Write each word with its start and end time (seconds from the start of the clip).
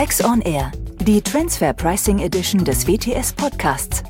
Tax 0.00 0.24
on 0.24 0.40
Air, 0.40 0.72
die 1.02 1.20
Transfer 1.20 1.74
Pricing 1.74 2.20
Edition 2.20 2.64
des 2.64 2.86
WTS 2.86 3.34
Podcasts. 3.34 4.02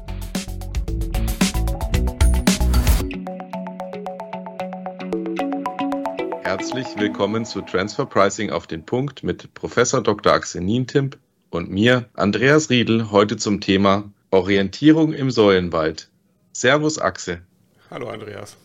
Herzlich 6.44 6.86
willkommen 6.96 7.44
zu 7.44 7.62
Transfer 7.62 8.06
Pricing 8.06 8.50
auf 8.50 8.68
den 8.68 8.86
Punkt 8.86 9.24
mit 9.24 9.52
Professor 9.54 10.00
Dr. 10.00 10.32
Axel 10.32 10.60
Nientimp 10.60 11.18
und 11.50 11.72
mir, 11.72 12.08
Andreas 12.14 12.70
Riedel, 12.70 13.10
heute 13.10 13.36
zum 13.36 13.60
Thema 13.60 14.12
Orientierung 14.30 15.12
im 15.12 15.32
Säulenwald. 15.32 16.08
Servus 16.52 17.00
Axel. 17.00 17.42
Hallo 17.90 18.10
Andreas. 18.10 18.56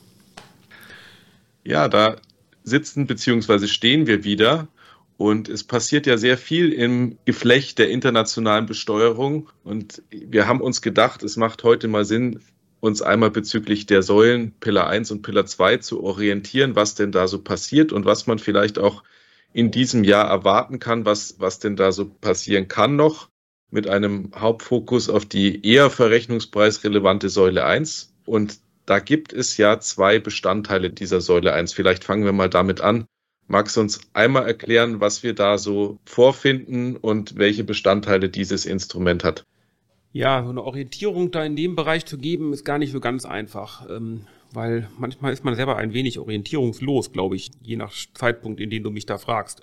Ja, 1.63 1.87
da 1.87 2.17
sitzen 2.63 3.07
bzw. 3.07 3.65
stehen 3.65 4.05
wir 4.05 4.23
wieder 4.23 4.67
und 5.17 5.47
es 5.47 5.63
passiert 5.63 6.05
ja 6.07 6.17
sehr 6.17 6.37
viel 6.37 6.73
im 6.73 7.17
Geflecht 7.25 7.79
der 7.79 7.89
internationalen 7.89 8.65
Besteuerung. 8.65 9.49
Und 9.63 10.03
wir 10.09 10.47
haben 10.47 10.59
uns 10.59 10.81
gedacht, 10.81 11.23
es 11.23 11.37
macht 11.37 11.63
heute 11.63 11.87
mal 11.87 12.03
Sinn, 12.03 12.41
uns 12.81 13.01
einmal 13.01 13.31
bezüglich 13.31 13.85
der 13.85 14.03
Säulen 14.03 14.51
Pillar 14.59 14.87
1 14.87 15.11
und 15.11 15.21
Pillar 15.21 15.45
2 15.45 15.77
zu 15.77 16.03
orientieren, 16.03 16.75
was 16.75 16.95
denn 16.95 17.11
da 17.11 17.27
so 17.27 17.41
passiert 17.41 17.93
und 17.93 18.05
was 18.05 18.27
man 18.27 18.39
vielleicht 18.39 18.77
auch 18.77 19.03
in 19.53 19.71
diesem 19.71 20.03
Jahr 20.03 20.27
erwarten 20.27 20.79
kann, 20.79 21.05
was, 21.05 21.39
was 21.39 21.59
denn 21.59 21.77
da 21.77 21.93
so 21.93 22.09
passieren 22.09 22.67
kann 22.67 22.97
noch, 22.97 23.29
mit 23.71 23.87
einem 23.87 24.31
Hauptfokus 24.35 25.09
auf 25.09 25.25
die 25.25 25.65
eher 25.65 25.89
verrechnungspreisrelevante 25.89 27.29
Säule 27.29 27.63
1. 27.63 28.13
Und 28.25 28.59
da 28.85 28.99
gibt 28.99 29.31
es 29.31 29.55
ja 29.55 29.79
zwei 29.79 30.19
Bestandteile 30.19 30.89
dieser 30.89 31.21
Säule 31.21 31.53
1. 31.53 31.73
Vielleicht 31.73 32.03
fangen 32.03 32.25
wir 32.25 32.33
mal 32.33 32.49
damit 32.49 32.81
an. 32.81 33.05
Magst 33.47 33.77
du 33.77 33.81
uns 33.81 34.01
einmal 34.13 34.47
erklären, 34.47 35.01
was 35.01 35.21
wir 35.21 35.35
da 35.35 35.57
so 35.57 35.99
vorfinden 36.05 36.95
und 36.95 37.37
welche 37.37 37.63
Bestandteile 37.63 38.29
dieses 38.29 38.65
Instrument 38.65 39.23
hat? 39.23 39.45
Ja, 40.13 40.43
so 40.43 40.49
eine 40.49 40.63
Orientierung 40.63 41.29
da 41.29 41.43
in 41.43 41.55
dem 41.55 41.75
Bereich 41.75 42.05
zu 42.05 42.17
geben, 42.17 42.53
ist 42.53 42.63
gar 42.63 42.79
nicht 42.79 42.91
so 42.91 42.99
ganz 42.99 43.25
einfach, 43.25 43.87
ähm, 43.89 44.27
weil 44.51 44.89
manchmal 44.97 45.33
ist 45.33 45.43
man 45.43 45.55
selber 45.55 45.75
ein 45.75 45.93
wenig 45.93 46.17
orientierungslos, 46.17 47.11
glaube 47.11 47.35
ich, 47.35 47.51
je 47.61 47.75
nach 47.75 47.93
Zeitpunkt, 48.13 48.61
in 48.61 48.69
dem 48.69 48.83
du 48.83 48.91
mich 48.91 49.05
da 49.05 49.17
fragst. 49.17 49.61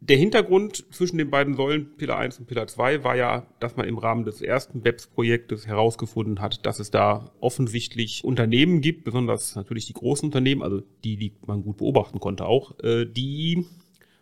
Der 0.00 0.16
Hintergrund 0.16 0.84
zwischen 0.94 1.18
den 1.18 1.28
beiden 1.28 1.54
Säulen, 1.54 1.96
Pillar 1.96 2.18
1 2.18 2.38
und 2.38 2.46
Pillar 2.46 2.68
2, 2.68 3.02
war 3.02 3.16
ja, 3.16 3.46
dass 3.58 3.76
man 3.76 3.88
im 3.88 3.98
Rahmen 3.98 4.24
des 4.24 4.40
ersten 4.40 4.80
BEPS-Projektes 4.80 5.66
herausgefunden 5.66 6.40
hat, 6.40 6.64
dass 6.66 6.78
es 6.78 6.92
da 6.92 7.32
offensichtlich 7.40 8.22
Unternehmen 8.22 8.80
gibt, 8.80 9.02
besonders 9.02 9.56
natürlich 9.56 9.86
die 9.86 9.94
großen 9.94 10.26
Unternehmen, 10.26 10.62
also 10.62 10.82
die, 11.02 11.16
die 11.16 11.32
man 11.46 11.62
gut 11.62 11.78
beobachten 11.78 12.20
konnte 12.20 12.46
auch, 12.46 12.78
äh, 12.78 13.06
die, 13.06 13.66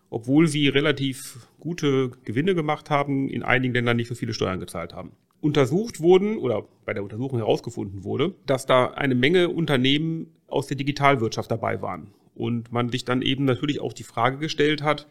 obwohl 0.08 0.48
sie 0.48 0.68
relativ 0.68 1.46
gute 1.60 2.10
Gewinne 2.24 2.54
gemacht 2.54 2.88
haben, 2.88 3.28
in 3.28 3.42
einigen 3.42 3.74
Ländern 3.74 3.98
nicht 3.98 4.08
so 4.08 4.14
viele 4.14 4.32
Steuern 4.32 4.60
gezahlt 4.60 4.94
haben. 4.94 5.12
Untersucht 5.42 6.00
wurden 6.00 6.38
oder 6.38 6.66
bei 6.86 6.94
der 6.94 7.02
Untersuchung 7.02 7.38
herausgefunden 7.38 8.02
wurde, 8.02 8.34
dass 8.46 8.64
da 8.64 8.92
eine 8.92 9.14
Menge 9.14 9.50
Unternehmen 9.50 10.28
aus 10.46 10.68
der 10.68 10.78
Digitalwirtschaft 10.78 11.50
dabei 11.50 11.82
waren. 11.82 12.08
Und 12.34 12.72
man 12.72 12.90
sich 12.90 13.04
dann 13.04 13.22
eben 13.22 13.44
natürlich 13.44 13.80
auch 13.80 13.92
die 13.92 14.04
Frage 14.04 14.38
gestellt 14.38 14.82
hat, 14.82 15.06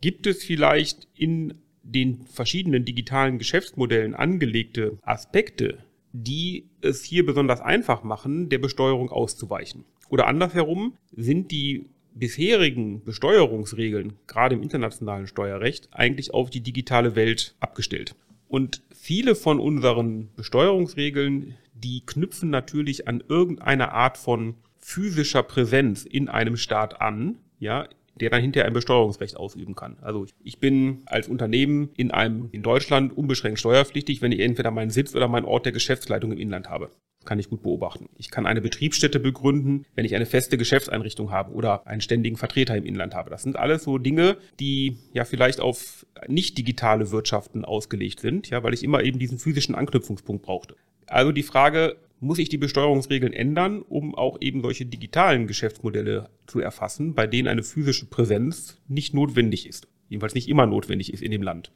Gibt 0.00 0.26
es 0.26 0.44
vielleicht 0.44 1.08
in 1.14 1.54
den 1.82 2.22
verschiedenen 2.22 2.84
digitalen 2.84 3.38
Geschäftsmodellen 3.38 4.14
angelegte 4.14 4.98
Aspekte, 5.02 5.78
die 6.12 6.68
es 6.80 7.02
hier 7.02 7.26
besonders 7.26 7.60
einfach 7.60 8.02
machen, 8.02 8.48
der 8.48 8.58
Besteuerung 8.58 9.10
auszuweichen? 9.10 9.84
Oder 10.08 10.26
andersherum, 10.26 10.96
sind 11.12 11.50
die 11.50 11.86
bisherigen 12.14 13.04
Besteuerungsregeln, 13.04 14.14
gerade 14.26 14.54
im 14.54 14.62
internationalen 14.62 15.26
Steuerrecht, 15.26 15.88
eigentlich 15.92 16.32
auf 16.32 16.50
die 16.50 16.60
digitale 16.60 17.14
Welt 17.16 17.54
abgestellt? 17.60 18.14
Und 18.48 18.82
viele 18.94 19.34
von 19.34 19.60
unseren 19.60 20.30
Besteuerungsregeln, 20.34 21.54
die 21.74 22.02
knüpfen 22.04 22.50
natürlich 22.50 23.06
an 23.06 23.22
irgendeine 23.28 23.92
Art 23.92 24.16
von 24.16 24.54
physischer 24.78 25.42
Präsenz 25.42 26.04
in 26.04 26.28
einem 26.28 26.56
Staat 26.56 27.00
an, 27.00 27.38
ja, 27.58 27.88
der 28.18 28.30
dann 28.30 28.42
hinterher 28.42 28.66
ein 28.66 28.72
Besteuerungsrecht 28.72 29.36
ausüben 29.36 29.74
kann. 29.74 29.96
Also 30.00 30.26
ich 30.42 30.58
bin 30.58 31.02
als 31.06 31.28
Unternehmen 31.28 31.90
in 31.96 32.10
einem 32.10 32.48
in 32.52 32.62
Deutschland 32.62 33.16
unbeschränkt 33.16 33.60
steuerpflichtig, 33.60 34.22
wenn 34.22 34.32
ich 34.32 34.40
entweder 34.40 34.70
meinen 34.70 34.90
Sitz 34.90 35.14
oder 35.14 35.28
meinen 35.28 35.44
Ort 35.44 35.64
der 35.66 35.72
Geschäftsleitung 35.72 36.32
im 36.32 36.38
Inland 36.38 36.68
habe. 36.68 36.90
Kann 37.24 37.38
ich 37.38 37.50
gut 37.50 37.62
beobachten. 37.62 38.08
Ich 38.16 38.30
kann 38.30 38.46
eine 38.46 38.60
Betriebsstätte 38.60 39.20
begründen, 39.20 39.84
wenn 39.94 40.04
ich 40.04 40.14
eine 40.14 40.24
feste 40.24 40.56
Geschäftseinrichtung 40.56 41.30
habe 41.30 41.52
oder 41.52 41.86
einen 41.86 42.00
ständigen 42.00 42.36
Vertreter 42.36 42.76
im 42.76 42.86
Inland 42.86 43.14
habe. 43.14 43.28
Das 43.28 43.42
sind 43.42 43.56
alles 43.56 43.84
so 43.84 43.98
Dinge, 43.98 44.36
die 44.60 44.96
ja 45.12 45.24
vielleicht 45.24 45.60
auf 45.60 46.06
nicht 46.26 46.56
digitale 46.56 47.10
Wirtschaften 47.10 47.64
ausgelegt 47.64 48.20
sind, 48.20 48.48
ja, 48.50 48.62
weil 48.62 48.72
ich 48.72 48.82
immer 48.82 49.02
eben 49.02 49.18
diesen 49.18 49.38
physischen 49.38 49.74
Anknüpfungspunkt 49.74 50.42
brauchte. 50.42 50.76
Also 51.06 51.32
die 51.32 51.42
Frage, 51.42 51.96
muss 52.20 52.38
ich 52.38 52.48
die 52.48 52.58
Besteuerungsregeln 52.58 53.32
ändern, 53.32 53.82
um 53.82 54.14
auch 54.14 54.38
eben 54.40 54.62
solche 54.62 54.86
digitalen 54.86 55.46
Geschäftsmodelle 55.46 56.30
zu 56.46 56.60
erfassen, 56.60 57.14
bei 57.14 57.26
denen 57.26 57.48
eine 57.48 57.62
physische 57.62 58.06
Präsenz 58.06 58.80
nicht 58.88 59.14
notwendig 59.14 59.66
ist. 59.66 59.88
Jedenfalls 60.08 60.34
nicht 60.34 60.48
immer 60.48 60.66
notwendig 60.66 61.12
ist 61.12 61.22
in 61.22 61.30
dem 61.30 61.42
Land. 61.42 61.72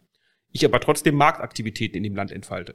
Ich 0.51 0.65
aber 0.65 0.81
trotzdem 0.81 1.15
Marktaktivitäten 1.15 1.97
in 1.97 2.03
dem 2.03 2.17
Land 2.17 2.33
entfalte. 2.33 2.75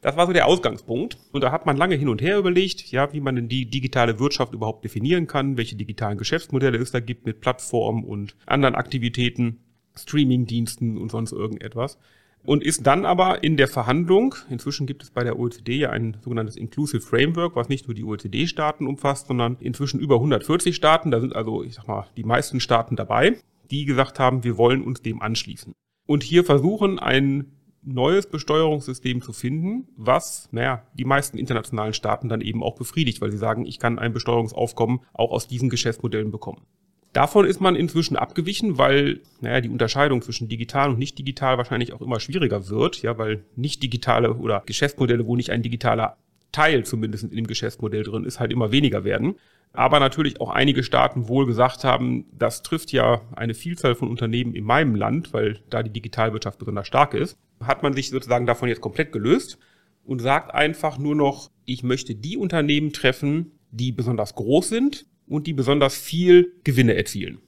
Das 0.00 0.16
war 0.16 0.26
so 0.26 0.32
der 0.32 0.46
Ausgangspunkt. 0.46 1.18
Und 1.32 1.42
da 1.42 1.52
hat 1.52 1.64
man 1.64 1.76
lange 1.76 1.94
hin 1.94 2.08
und 2.08 2.20
her 2.20 2.38
überlegt, 2.38 2.90
ja, 2.90 3.12
wie 3.12 3.20
man 3.20 3.36
denn 3.36 3.48
die 3.48 3.70
digitale 3.70 4.18
Wirtschaft 4.18 4.52
überhaupt 4.52 4.84
definieren 4.84 5.26
kann, 5.26 5.56
welche 5.56 5.76
digitalen 5.76 6.18
Geschäftsmodelle 6.18 6.78
es 6.78 6.90
da 6.90 7.00
gibt 7.00 7.24
mit 7.24 7.40
Plattformen 7.40 8.04
und 8.04 8.36
anderen 8.46 8.74
Aktivitäten, 8.74 9.60
Streamingdiensten 9.94 10.98
und 10.98 11.10
sonst 11.10 11.32
irgendetwas 11.32 11.98
und 12.44 12.62
ist 12.62 12.86
dann 12.86 13.04
aber 13.04 13.44
in 13.44 13.56
der 13.56 13.68
Verhandlung, 13.68 14.34
inzwischen 14.50 14.86
gibt 14.86 15.02
es 15.02 15.10
bei 15.10 15.24
der 15.24 15.38
OECD 15.38 15.76
ja 15.76 15.90
ein 15.90 16.16
sogenanntes 16.22 16.56
Inclusive 16.56 17.00
Framework, 17.00 17.56
was 17.56 17.68
nicht 17.68 17.86
nur 17.86 17.94
die 17.94 18.04
OECD-Staaten 18.04 18.86
umfasst, 18.86 19.28
sondern 19.28 19.56
inzwischen 19.60 20.00
über 20.00 20.16
140 20.16 20.74
Staaten, 20.74 21.10
da 21.10 21.20
sind 21.20 21.36
also, 21.36 21.62
ich 21.62 21.74
sag 21.74 21.86
mal, 21.86 22.06
die 22.16 22.24
meisten 22.24 22.60
Staaten 22.60 22.96
dabei, 22.96 23.36
die 23.70 23.84
gesagt 23.84 24.18
haben, 24.18 24.44
wir 24.44 24.58
wollen 24.58 24.82
uns 24.82 25.02
dem 25.02 25.22
anschließen. 25.22 25.72
Und 26.06 26.22
hier 26.22 26.44
versuchen 26.44 26.98
ein 26.98 27.52
neues 27.82 28.26
Besteuerungssystem 28.26 29.22
zu 29.22 29.32
finden, 29.32 29.88
was, 29.96 30.48
naja, 30.52 30.86
die 30.94 31.04
meisten 31.04 31.38
internationalen 31.38 31.94
Staaten 31.94 32.28
dann 32.28 32.40
eben 32.40 32.62
auch 32.62 32.76
befriedigt, 32.76 33.20
weil 33.20 33.32
sie 33.32 33.38
sagen, 33.38 33.66
ich 33.66 33.78
kann 33.78 33.98
ein 33.98 34.12
Besteuerungsaufkommen 34.12 35.00
auch 35.12 35.32
aus 35.32 35.48
diesen 35.48 35.68
Geschäftsmodellen 35.68 36.30
bekommen. 36.30 36.62
Davon 37.12 37.44
ist 37.44 37.60
man 37.60 37.76
inzwischen 37.76 38.16
abgewichen, 38.16 38.78
weil 38.78 39.20
naja, 39.40 39.60
die 39.60 39.68
Unterscheidung 39.68 40.22
zwischen 40.22 40.48
digital 40.48 40.90
und 40.90 40.98
nicht 40.98 41.18
digital 41.18 41.58
wahrscheinlich 41.58 41.92
auch 41.92 42.00
immer 42.00 42.20
schwieriger 42.20 42.68
wird, 42.68 43.02
ja, 43.02 43.18
weil 43.18 43.44
nicht 43.54 43.82
digitale 43.82 44.34
oder 44.34 44.62
Geschäftsmodelle, 44.64 45.26
wo 45.26 45.36
nicht 45.36 45.50
ein 45.50 45.62
digitaler 45.62 46.16
Teil 46.52 46.84
zumindest 46.84 47.24
in 47.24 47.36
dem 47.36 47.46
Geschäftsmodell 47.46 48.02
drin 48.02 48.24
ist, 48.24 48.40
halt 48.40 48.52
immer 48.52 48.72
weniger 48.72 49.04
werden. 49.04 49.34
Aber 49.74 50.00
natürlich 50.00 50.40
auch 50.40 50.50
einige 50.50 50.82
Staaten 50.82 51.28
wohl 51.28 51.46
gesagt 51.46 51.84
haben, 51.84 52.26
das 52.38 52.62
trifft 52.62 52.92
ja 52.92 53.22
eine 53.34 53.54
Vielzahl 53.54 53.94
von 53.94 54.08
Unternehmen 54.08 54.54
in 54.54 54.64
meinem 54.64 54.94
Land, 54.94 55.32
weil 55.32 55.60
da 55.70 55.82
die 55.82 55.92
Digitalwirtschaft 55.92 56.58
besonders 56.58 56.86
stark 56.86 57.14
ist. 57.14 57.38
Hat 57.62 57.82
man 57.82 57.94
sich 57.94 58.10
sozusagen 58.10 58.46
davon 58.46 58.68
jetzt 58.68 58.82
komplett 58.82 59.12
gelöst 59.12 59.58
und 60.04 60.20
sagt 60.20 60.54
einfach 60.54 60.98
nur 60.98 61.14
noch, 61.14 61.50
ich 61.64 61.82
möchte 61.82 62.14
die 62.14 62.36
Unternehmen 62.36 62.92
treffen, 62.92 63.52
die 63.70 63.92
besonders 63.92 64.34
groß 64.34 64.68
sind, 64.68 65.06
und 65.32 65.46
die 65.46 65.52
besonders 65.52 65.96
viel 65.96 66.52
Gewinne 66.64 66.94
erzielen. 66.94 67.38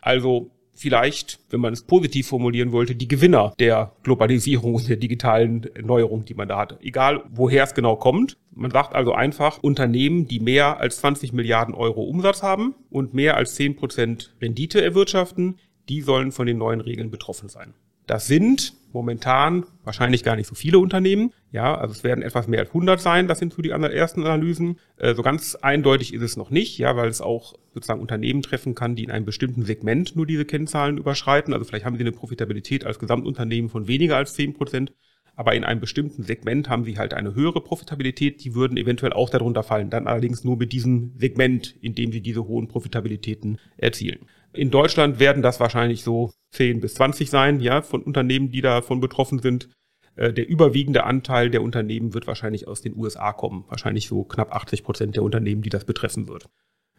Also 0.00 0.50
vielleicht, 0.74 1.40
wenn 1.50 1.60
man 1.60 1.72
es 1.72 1.82
positiv 1.82 2.28
formulieren 2.28 2.72
wollte, 2.72 2.94
die 2.94 3.08
Gewinner 3.08 3.52
der 3.58 3.92
Globalisierung 4.02 4.74
und 4.74 4.88
der 4.88 4.96
digitalen 4.96 5.68
Neuerung, 5.80 6.24
die 6.24 6.34
man 6.34 6.48
da 6.48 6.58
hat. 6.58 6.78
Egal, 6.82 7.22
woher 7.30 7.64
es 7.64 7.74
genau 7.74 7.96
kommt. 7.96 8.36
Man 8.54 8.70
sagt 8.70 8.94
also 8.94 9.12
einfach, 9.12 9.58
Unternehmen, 9.62 10.26
die 10.26 10.40
mehr 10.40 10.80
als 10.80 10.98
20 10.98 11.32
Milliarden 11.32 11.74
Euro 11.74 12.02
Umsatz 12.02 12.42
haben 12.42 12.74
und 12.90 13.14
mehr 13.14 13.36
als 13.36 13.54
10 13.54 13.76
Prozent 13.76 14.34
Rendite 14.40 14.82
erwirtschaften, 14.82 15.58
die 15.88 16.00
sollen 16.00 16.32
von 16.32 16.46
den 16.46 16.58
neuen 16.58 16.80
Regeln 16.80 17.10
betroffen 17.10 17.48
sein. 17.48 17.74
Das 18.06 18.26
sind 18.26 18.74
momentan 18.92 19.64
wahrscheinlich 19.84 20.22
gar 20.22 20.36
nicht 20.36 20.46
so 20.46 20.54
viele 20.54 20.78
Unternehmen. 20.78 21.32
Ja, 21.50 21.74
also 21.76 21.92
es 21.92 22.04
werden 22.04 22.22
etwas 22.22 22.46
mehr 22.46 22.60
als 22.60 22.68
100 22.68 23.00
sein. 23.00 23.28
Das 23.28 23.38
sind 23.38 23.52
so 23.52 23.62
die 23.62 23.70
ersten 23.70 24.22
Analysen. 24.22 24.78
Äh, 24.96 25.14
so 25.14 25.22
ganz 25.22 25.54
eindeutig 25.56 26.14
ist 26.14 26.22
es 26.22 26.36
noch 26.36 26.50
nicht, 26.50 26.78
ja, 26.78 26.96
weil 26.96 27.08
es 27.08 27.20
auch 27.20 27.54
sozusagen 27.74 28.00
Unternehmen 28.00 28.42
treffen 28.42 28.74
kann, 28.74 28.94
die 28.94 29.04
in 29.04 29.10
einem 29.10 29.24
bestimmten 29.24 29.64
Segment 29.64 30.14
nur 30.16 30.26
diese 30.26 30.44
Kennzahlen 30.44 30.98
überschreiten. 30.98 31.54
Also 31.54 31.64
vielleicht 31.64 31.84
haben 31.84 31.96
sie 31.96 32.02
eine 32.02 32.12
Profitabilität 32.12 32.84
als 32.84 32.98
Gesamtunternehmen 32.98 33.70
von 33.70 33.86
weniger 33.86 34.16
als 34.16 34.34
10 34.34 34.54
Prozent. 34.54 34.92
Aber 35.34 35.54
in 35.54 35.64
einem 35.64 35.80
bestimmten 35.80 36.22
Segment 36.22 36.68
haben 36.68 36.84
sie 36.84 36.98
halt 36.98 37.14
eine 37.14 37.34
höhere 37.34 37.60
Profitabilität. 37.60 38.44
Die 38.44 38.54
würden 38.54 38.76
eventuell 38.76 39.12
auch 39.12 39.30
darunter 39.30 39.62
fallen. 39.62 39.88
Dann 39.88 40.06
allerdings 40.06 40.44
nur 40.44 40.56
mit 40.56 40.72
diesem 40.72 41.12
Segment, 41.16 41.74
in 41.80 41.94
dem 41.94 42.12
sie 42.12 42.20
diese 42.20 42.46
hohen 42.46 42.68
Profitabilitäten 42.68 43.58
erzielen. 43.78 44.26
In 44.52 44.70
Deutschland 44.70 45.18
werden 45.18 45.42
das 45.42 45.60
wahrscheinlich 45.60 46.02
so 46.02 46.32
10 46.50 46.80
bis 46.80 46.94
20 46.94 47.30
sein, 47.30 47.60
ja, 47.60 47.80
von 47.80 48.02
Unternehmen, 48.02 48.50
die 48.50 48.60
davon 48.60 49.00
betroffen 49.00 49.38
sind. 49.38 49.70
Äh, 50.16 50.32
der 50.34 50.46
überwiegende 50.48 51.04
Anteil 51.04 51.48
der 51.48 51.62
Unternehmen 51.62 52.12
wird 52.12 52.26
wahrscheinlich 52.26 52.68
aus 52.68 52.82
den 52.82 52.96
USA 52.96 53.32
kommen. 53.32 53.64
Wahrscheinlich 53.68 54.08
so 54.08 54.24
knapp 54.24 54.54
80 54.54 54.84
Prozent 54.84 55.16
der 55.16 55.22
Unternehmen, 55.22 55.62
die 55.62 55.70
das 55.70 55.86
betreffen 55.86 56.28
wird. 56.28 56.50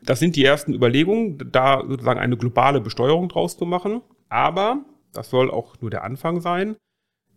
Das 0.02 0.20
sind 0.20 0.36
die 0.36 0.44
ersten 0.44 0.74
Überlegungen, 0.74 1.38
da 1.52 1.84
sozusagen 1.88 2.20
eine 2.20 2.38
globale 2.38 2.82
Besteuerung 2.82 3.30
draus 3.30 3.58
zu 3.58 3.66
machen. 3.66 4.02
Aber 4.30 4.86
Das 5.14 5.30
soll 5.30 5.52
auch 5.52 5.80
nur 5.80 5.92
der 5.92 6.04
Anfang 6.04 6.42
sein. 6.42 6.76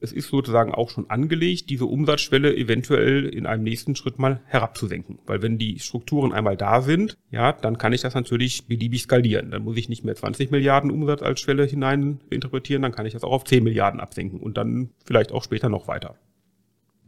Es 0.01 0.13
ist 0.13 0.29
sozusagen 0.29 0.75
auch 0.75 0.91
schon 0.91 1.09
angelegt, 1.09 1.71
diese 1.71 1.87
Umsatzschwelle 1.87 2.55
eventuell 2.55 3.27
in 3.27 3.47
einem 3.47 3.63
nächsten 3.63 3.97
Schritt 3.97 4.19
mal 4.19 4.41
herabzusenken. 4.47 5.19
Weil 5.27 5.43
wenn 5.43 5.59
die 5.59 5.79
Strukturen 5.79 6.33
einmal 6.33 6.57
da 6.57 6.83
sind, 6.83 7.17
ja, 7.31 7.53
dann 7.53 7.79
kann 7.79 7.93
ich 7.93 8.03
das 8.03 8.15
natürlich 8.15 8.67
beliebig 8.67 9.03
skalieren. 9.03 9.51
Dann 9.51 9.65
muss 9.65 9.77
ich 9.77 9.89
nicht 9.89 10.05
mehr 10.05 10.15
20 10.15 10.51
Milliarden 10.51 10.91
Umsatz 10.91 11.23
als 11.23 11.41
Schwelle 11.41 11.65
hinein 11.65 12.21
interpretieren, 12.31 12.83
dann 12.83 12.93
kann 12.93 13.07
ich 13.07 13.15
das 13.15 13.25
auch 13.25 13.33
auf 13.33 13.45
10 13.45 13.65
Milliarden 13.65 14.01
absenken 14.01 14.41
und 14.41 14.57
dann 14.57 14.91
vielleicht 15.05 15.33
auch 15.33 15.43
später 15.43 15.69
noch 15.69 15.89
weiter 15.89 16.17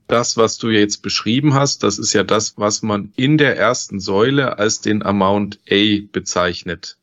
das, 0.09 0.37
was 0.37 0.59
du 0.59 0.71
jetzt 0.71 1.03
beschrieben 1.03 1.55
hast, 1.55 1.83
das 1.83 1.99
ist 1.99 2.15
ja 2.15 2.25
das, 2.25 2.57
was 2.57 2.83
man 2.83 3.13
in 3.17 3.39
der 3.39 3.57
ersten 3.57 4.01
Säule 4.01 4.59
als 4.59 4.81
den 4.81 5.03
Amount 5.03 5.61
A 5.71 6.01
bezeichnet. 6.11 6.97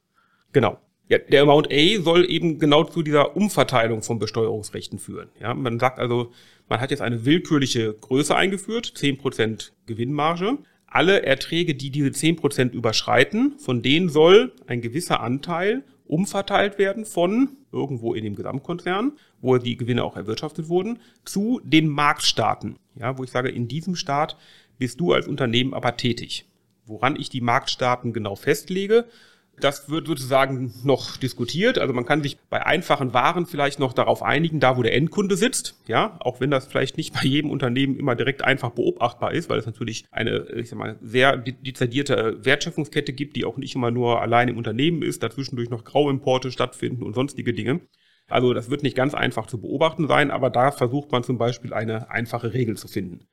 Genau. 0.51 0.79
Ja, 1.07 1.19
der 1.19 1.43
Amount 1.43 1.71
A 1.71 2.01
soll 2.01 2.29
eben 2.29 2.57
genau 2.57 2.83
zu 2.83 3.03
dieser 3.03 3.35
Umverteilung 3.35 4.01
von 4.01 4.17
Besteuerungsrechten 4.17 4.97
führen. 4.97 5.29
Ja, 5.39 5.53
man 5.53 5.79
sagt 5.79 5.99
also, 5.99 6.31
man 6.67 6.81
hat 6.81 6.89
jetzt 6.89 7.01
eine 7.01 7.25
willkürliche 7.25 7.93
Größe 7.93 8.35
eingeführt, 8.35 8.91
10% 8.95 9.71
Gewinnmarge. 9.85 10.57
Alle 10.87 11.23
Erträge, 11.23 11.75
die 11.75 11.91
diese 11.91 12.09
10% 12.09 12.71
überschreiten, 12.71 13.59
von 13.59 13.83
denen 13.83 14.09
soll 14.09 14.53
ein 14.65 14.81
gewisser 14.81 15.19
Anteil 15.19 15.83
umverteilt 16.05 16.77
werden 16.77 17.05
von 17.05 17.57
irgendwo 17.71 18.13
in 18.13 18.23
dem 18.23 18.35
Gesamtkonzern, 18.35 19.13
wo 19.41 19.57
die 19.57 19.77
Gewinne 19.77 20.03
auch 20.03 20.15
erwirtschaftet 20.15 20.69
wurden, 20.69 20.99
zu 21.23 21.61
den 21.63 21.87
Marktstaaten. 21.87 22.77
Ja, 22.95 23.17
wo 23.17 23.23
ich 23.23 23.31
sage, 23.31 23.49
in 23.49 23.67
diesem 23.67 23.95
Staat 23.95 24.37
bist 24.77 24.99
du 24.99 25.13
als 25.13 25.27
Unternehmen 25.27 25.73
aber 25.73 25.97
tätig. 25.97 26.45
Woran 26.85 27.15
ich 27.15 27.29
die 27.29 27.41
Marktstaaten 27.41 28.13
genau 28.13 28.35
festlege, 28.35 29.05
das 29.59 29.89
wird 29.89 30.07
sozusagen 30.07 30.73
noch 30.83 31.17
diskutiert. 31.17 31.77
Also 31.79 31.93
man 31.93 32.05
kann 32.05 32.21
sich 32.21 32.37
bei 32.49 32.65
einfachen 32.65 33.13
Waren 33.13 33.45
vielleicht 33.45 33.79
noch 33.79 33.93
darauf 33.93 34.21
einigen, 34.23 34.59
da 34.59 34.77
wo 34.77 34.83
der 34.83 34.93
Endkunde 34.93 35.37
sitzt. 35.37 35.75
Ja, 35.87 36.17
auch 36.19 36.39
wenn 36.39 36.51
das 36.51 36.65
vielleicht 36.67 36.97
nicht 36.97 37.13
bei 37.13 37.23
jedem 37.23 37.51
Unternehmen 37.51 37.97
immer 37.97 38.15
direkt 38.15 38.43
einfach 38.43 38.71
beobachtbar 38.71 39.33
ist, 39.33 39.49
weil 39.49 39.59
es 39.59 39.65
natürlich 39.65 40.05
eine, 40.11 40.47
ich 40.55 40.69
sag 40.69 40.79
mal, 40.79 40.97
sehr 41.01 41.37
dezidierte 41.37 42.43
Wertschöpfungskette 42.43 43.13
gibt, 43.13 43.35
die 43.35 43.45
auch 43.45 43.57
nicht 43.57 43.75
immer 43.75 43.91
nur 43.91 44.21
allein 44.21 44.49
im 44.49 44.57
Unternehmen 44.57 45.01
ist, 45.01 45.23
dazwischendurch 45.23 45.69
noch 45.69 45.83
Grauimporte 45.83 46.51
stattfinden 46.51 47.03
und 47.03 47.13
sonstige 47.13 47.53
Dinge. 47.53 47.81
Also 48.27 48.53
das 48.53 48.69
wird 48.69 48.83
nicht 48.83 48.95
ganz 48.95 49.13
einfach 49.13 49.45
zu 49.45 49.61
beobachten 49.61 50.07
sein, 50.07 50.31
aber 50.31 50.49
da 50.49 50.71
versucht 50.71 51.11
man 51.11 51.23
zum 51.23 51.37
Beispiel 51.37 51.73
eine 51.73 52.09
einfache 52.09 52.53
Regel 52.53 52.75
zu 52.75 52.87
finden. 52.87 53.27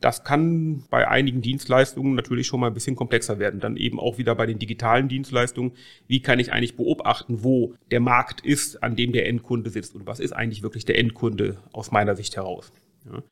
Das 0.00 0.22
kann 0.24 0.84
bei 0.90 1.08
einigen 1.08 1.40
Dienstleistungen 1.40 2.14
natürlich 2.14 2.46
schon 2.46 2.60
mal 2.60 2.66
ein 2.66 2.74
bisschen 2.74 2.96
komplexer 2.96 3.38
werden. 3.38 3.60
Dann 3.60 3.76
eben 3.76 3.98
auch 3.98 4.18
wieder 4.18 4.34
bei 4.34 4.46
den 4.46 4.58
digitalen 4.58 5.08
Dienstleistungen. 5.08 5.72
Wie 6.06 6.20
kann 6.20 6.38
ich 6.38 6.52
eigentlich 6.52 6.76
beobachten, 6.76 7.42
wo 7.42 7.74
der 7.90 8.00
Markt 8.00 8.40
ist, 8.40 8.82
an 8.82 8.96
dem 8.96 9.12
der 9.12 9.26
Endkunde 9.26 9.70
sitzt? 9.70 9.94
Und 9.94 10.06
was 10.06 10.20
ist 10.20 10.32
eigentlich 10.32 10.62
wirklich 10.62 10.84
der 10.84 10.98
Endkunde 10.98 11.58
aus 11.72 11.90
meiner 11.90 12.16
Sicht 12.16 12.36
heraus? 12.36 12.72
Ja. 13.06 13.22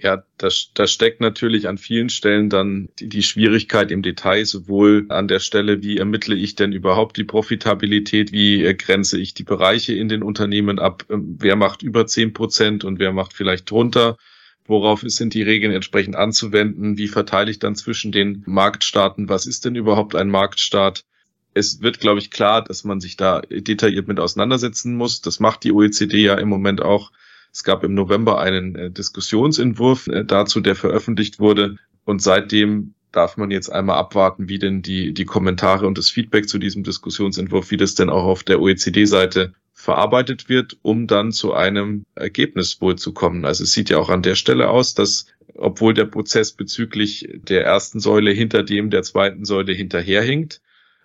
Ja, 0.00 0.22
da, 0.36 0.48
da 0.74 0.86
steckt 0.86 1.20
natürlich 1.20 1.66
an 1.66 1.76
vielen 1.76 2.08
Stellen 2.08 2.48
dann 2.50 2.88
die, 3.00 3.08
die, 3.08 3.24
Schwierigkeit 3.24 3.90
im 3.90 4.02
Detail, 4.02 4.44
sowohl 4.44 5.06
an 5.08 5.26
der 5.26 5.40
Stelle, 5.40 5.82
wie 5.82 5.96
ermittle 5.96 6.36
ich 6.36 6.54
denn 6.54 6.72
überhaupt 6.72 7.16
die 7.16 7.24
Profitabilität, 7.24 8.30
wie 8.30 8.62
grenze 8.74 9.18
ich 9.18 9.34
die 9.34 9.42
Bereiche 9.42 9.94
in 9.94 10.08
den 10.08 10.22
Unternehmen 10.22 10.78
ab, 10.78 11.04
ähm, 11.10 11.36
wer 11.40 11.56
macht 11.56 11.82
über 11.82 12.06
zehn 12.06 12.32
Prozent 12.32 12.84
und 12.84 13.00
wer 13.00 13.12
macht 13.12 13.32
vielleicht 13.32 13.68
drunter 13.68 14.16
worauf 14.68 15.02
sind 15.04 15.34
die 15.34 15.42
Regeln 15.42 15.72
entsprechend 15.72 16.14
anzuwenden, 16.14 16.98
wie 16.98 17.08
verteile 17.08 17.50
ich 17.50 17.58
dann 17.58 17.74
zwischen 17.74 18.12
den 18.12 18.42
Marktstaaten, 18.46 19.28
was 19.28 19.46
ist 19.46 19.64
denn 19.64 19.74
überhaupt 19.74 20.14
ein 20.14 20.28
Marktstaat. 20.28 21.04
Es 21.54 21.80
wird, 21.80 21.98
glaube 21.98 22.18
ich, 22.18 22.30
klar, 22.30 22.62
dass 22.62 22.84
man 22.84 23.00
sich 23.00 23.16
da 23.16 23.40
detailliert 23.40 24.06
mit 24.06 24.20
auseinandersetzen 24.20 24.94
muss. 24.94 25.22
Das 25.22 25.40
macht 25.40 25.64
die 25.64 25.72
OECD 25.72 26.18
ja 26.18 26.34
im 26.34 26.48
Moment 26.48 26.82
auch. 26.82 27.10
Es 27.50 27.64
gab 27.64 27.82
im 27.82 27.94
November 27.94 28.38
einen 28.38 28.76
äh, 28.76 28.90
Diskussionsentwurf 28.90 30.06
äh, 30.06 30.24
dazu, 30.24 30.60
der 30.60 30.76
veröffentlicht 30.76 31.40
wurde. 31.40 31.76
Und 32.04 32.22
seitdem 32.22 32.94
darf 33.10 33.38
man 33.38 33.50
jetzt 33.50 33.70
einmal 33.70 33.96
abwarten, 33.96 34.48
wie 34.48 34.58
denn 34.58 34.82
die, 34.82 35.14
die 35.14 35.24
Kommentare 35.24 35.86
und 35.86 35.96
das 35.96 36.10
Feedback 36.10 36.48
zu 36.48 36.58
diesem 36.58 36.84
Diskussionsentwurf, 36.84 37.70
wie 37.70 37.78
das 37.78 37.94
denn 37.94 38.10
auch 38.10 38.24
auf 38.24 38.44
der 38.44 38.60
OECD-Seite 38.60 39.54
verarbeitet 39.78 40.48
wird, 40.48 40.76
um 40.82 41.06
dann 41.06 41.30
zu 41.30 41.54
einem 41.54 42.04
Ergebnis 42.16 42.80
wohl 42.80 42.96
zu 42.96 43.14
kommen. 43.14 43.44
Also 43.44 43.62
es 43.62 43.72
sieht 43.72 43.90
ja 43.90 43.98
auch 43.98 44.08
an 44.08 44.22
der 44.22 44.34
Stelle 44.34 44.70
aus, 44.70 44.94
dass 44.94 45.26
obwohl 45.54 45.94
der 45.94 46.04
Prozess 46.04 46.52
bezüglich 46.52 47.28
der 47.32 47.64
ersten 47.64 48.00
Säule 48.00 48.32
hinter 48.32 48.64
dem 48.64 48.90
der 48.90 49.04
zweiten 49.04 49.44
Säule 49.44 49.72
hinterherhinkt, 49.72 50.60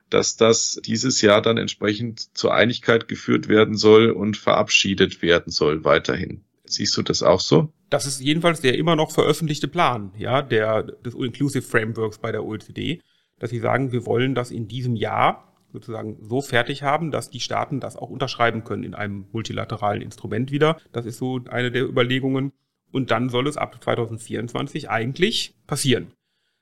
dass 0.09 0.37
das 0.37 0.79
dieses 0.83 1.21
Jahr 1.21 1.43
dann 1.43 1.57
entsprechend 1.57 2.35
zur 2.35 2.55
Einigkeit 2.55 3.07
geführt 3.07 3.47
werden 3.47 3.77
soll 3.77 4.09
und 4.09 4.37
verabschiedet 4.37 5.21
werden 5.21 5.51
soll 5.51 5.85
weiterhin. 5.85 6.43
Siehst 6.65 6.97
du 6.97 7.03
das 7.03 7.21
auch 7.21 7.41
so? 7.41 7.71
Das 7.91 8.07
ist 8.07 8.21
jedenfalls 8.21 8.61
der 8.61 8.75
immer 8.75 8.95
noch 8.95 9.11
veröffentlichte 9.11 9.67
Plan, 9.67 10.13
ja, 10.17 10.41
der 10.41 10.81
des 10.81 11.13
Inclusive 11.13 11.61
Frameworks 11.61 12.17
bei 12.17 12.31
der 12.31 12.43
OECD, 12.43 13.01
dass 13.37 13.51
sie 13.51 13.59
sagen, 13.59 13.91
wir 13.91 14.07
wollen 14.07 14.33
das 14.33 14.49
in 14.49 14.67
diesem 14.67 14.95
Jahr 14.95 15.52
sozusagen 15.73 16.17
so 16.21 16.41
fertig 16.41 16.83
haben, 16.83 17.11
dass 17.11 17.29
die 17.29 17.39
Staaten 17.39 17.79
das 17.79 17.97
auch 17.97 18.09
unterschreiben 18.09 18.63
können 18.63 18.83
in 18.83 18.93
einem 18.93 19.25
multilateralen 19.33 20.01
Instrument 20.01 20.51
wieder. 20.51 20.77
Das 20.91 21.05
ist 21.05 21.17
so 21.17 21.41
eine 21.49 21.71
der 21.71 21.83
Überlegungen. 21.83 22.53
Und 22.91 23.09
dann 23.09 23.29
soll 23.29 23.47
es 23.47 23.57
ab 23.57 23.83
2024 23.83 24.89
eigentlich 24.89 25.55
passieren. 25.65 26.13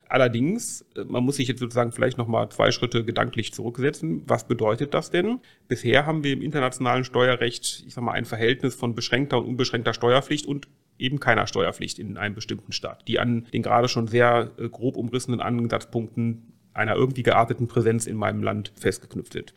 Allerdings, 0.07 0.85
äh, 0.95 1.03
man 1.05 1.23
muss 1.23 1.37
sich 1.37 1.47
jetzt 1.47 1.59
sozusagen 1.59 1.91
vielleicht 1.91 2.17
nochmal 2.17 2.49
zwei 2.49 2.71
Schritte 2.71 3.05
gedanklich 3.05 3.53
zurücksetzen. 3.53 4.23
Was 4.27 4.47
bedeutet 4.47 4.93
das 4.93 5.09
denn? 5.09 5.39
Bisher 5.67 6.05
haben 6.05 6.23
wir 6.23 6.33
im 6.33 6.41
internationalen 6.41 7.03
Steuerrecht, 7.03 7.83
ich 7.85 7.93
sag 7.93 8.03
mal, 8.03 8.13
ein 8.13 8.25
Verhältnis 8.25 8.75
von 8.75 8.95
beschränkter 8.95 9.37
und 9.37 9.45
unbeschränkter 9.45 9.93
Steuerpflicht 9.93 10.45
und 10.45 10.67
eben 10.97 11.19
keiner 11.19 11.47
Steuerpflicht 11.47 11.97
in 11.97 12.17
einem 12.17 12.35
bestimmten 12.35 12.73
Staat, 12.73 13.07
die 13.07 13.19
an 13.19 13.47
den 13.53 13.63
gerade 13.63 13.87
schon 13.87 14.07
sehr 14.07 14.51
äh, 14.57 14.69
grob 14.69 14.97
umrissenen 14.97 15.39
Ansatzpunkten 15.39 16.53
einer 16.73 16.95
irgendwie 16.95 17.23
gearteten 17.23 17.67
Präsenz 17.67 18.07
in 18.07 18.17
meinem 18.17 18.43
Land 18.43 18.71
festgeknüpft 18.75 19.33
sind. 19.33 19.53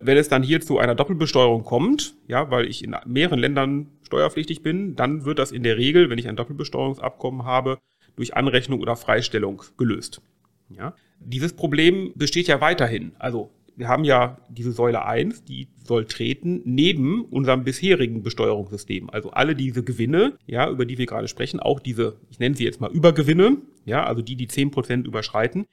Wenn 0.00 0.16
es 0.16 0.28
dann 0.28 0.42
hier 0.42 0.60
zu 0.60 0.78
einer 0.78 0.94
Doppelbesteuerung 0.94 1.64
kommt, 1.64 2.14
ja, 2.28 2.50
weil 2.50 2.66
ich 2.66 2.84
in 2.84 2.94
mehreren 3.06 3.38
Ländern 3.38 3.88
steuerpflichtig 4.02 4.62
bin, 4.62 4.94
dann 4.94 5.24
wird 5.24 5.38
das 5.38 5.50
in 5.50 5.64
der 5.64 5.76
Regel, 5.76 6.08
wenn 6.08 6.18
ich 6.18 6.28
ein 6.28 6.36
Doppelbesteuerungsabkommen 6.36 7.44
habe, 7.44 7.78
durch 8.14 8.34
Anrechnung 8.34 8.80
oder 8.80 8.96
Freistellung 8.96 9.62
gelöst. 9.76 10.20
Ja. 10.68 10.94
Dieses 11.20 11.52
Problem 11.52 12.12
besteht 12.14 12.46
ja 12.46 12.60
weiterhin. 12.60 13.12
Also 13.18 13.50
wir 13.78 13.88
haben 13.88 14.04
ja 14.04 14.38
diese 14.48 14.72
Säule 14.72 15.04
1, 15.04 15.44
die 15.44 15.68
soll 15.84 16.04
treten 16.04 16.62
neben 16.64 17.24
unserem 17.24 17.62
bisherigen 17.62 18.22
Besteuerungssystem. 18.24 19.08
Also 19.08 19.30
alle 19.30 19.54
diese 19.54 19.84
Gewinne, 19.84 20.36
ja, 20.46 20.68
über 20.68 20.84
die 20.84 20.98
wir 20.98 21.06
gerade 21.06 21.28
sprechen, 21.28 21.60
auch 21.60 21.78
diese, 21.78 22.16
ich 22.30 22.40
nenne 22.40 22.56
sie 22.56 22.64
jetzt 22.64 22.80
mal 22.80 22.90
Übergewinne, 22.90 23.58
ja, 23.84 24.04
also 24.04 24.20
die, 24.20 24.34
die 24.34 24.48
10% 24.48 25.04
überschreiten, 25.04 25.66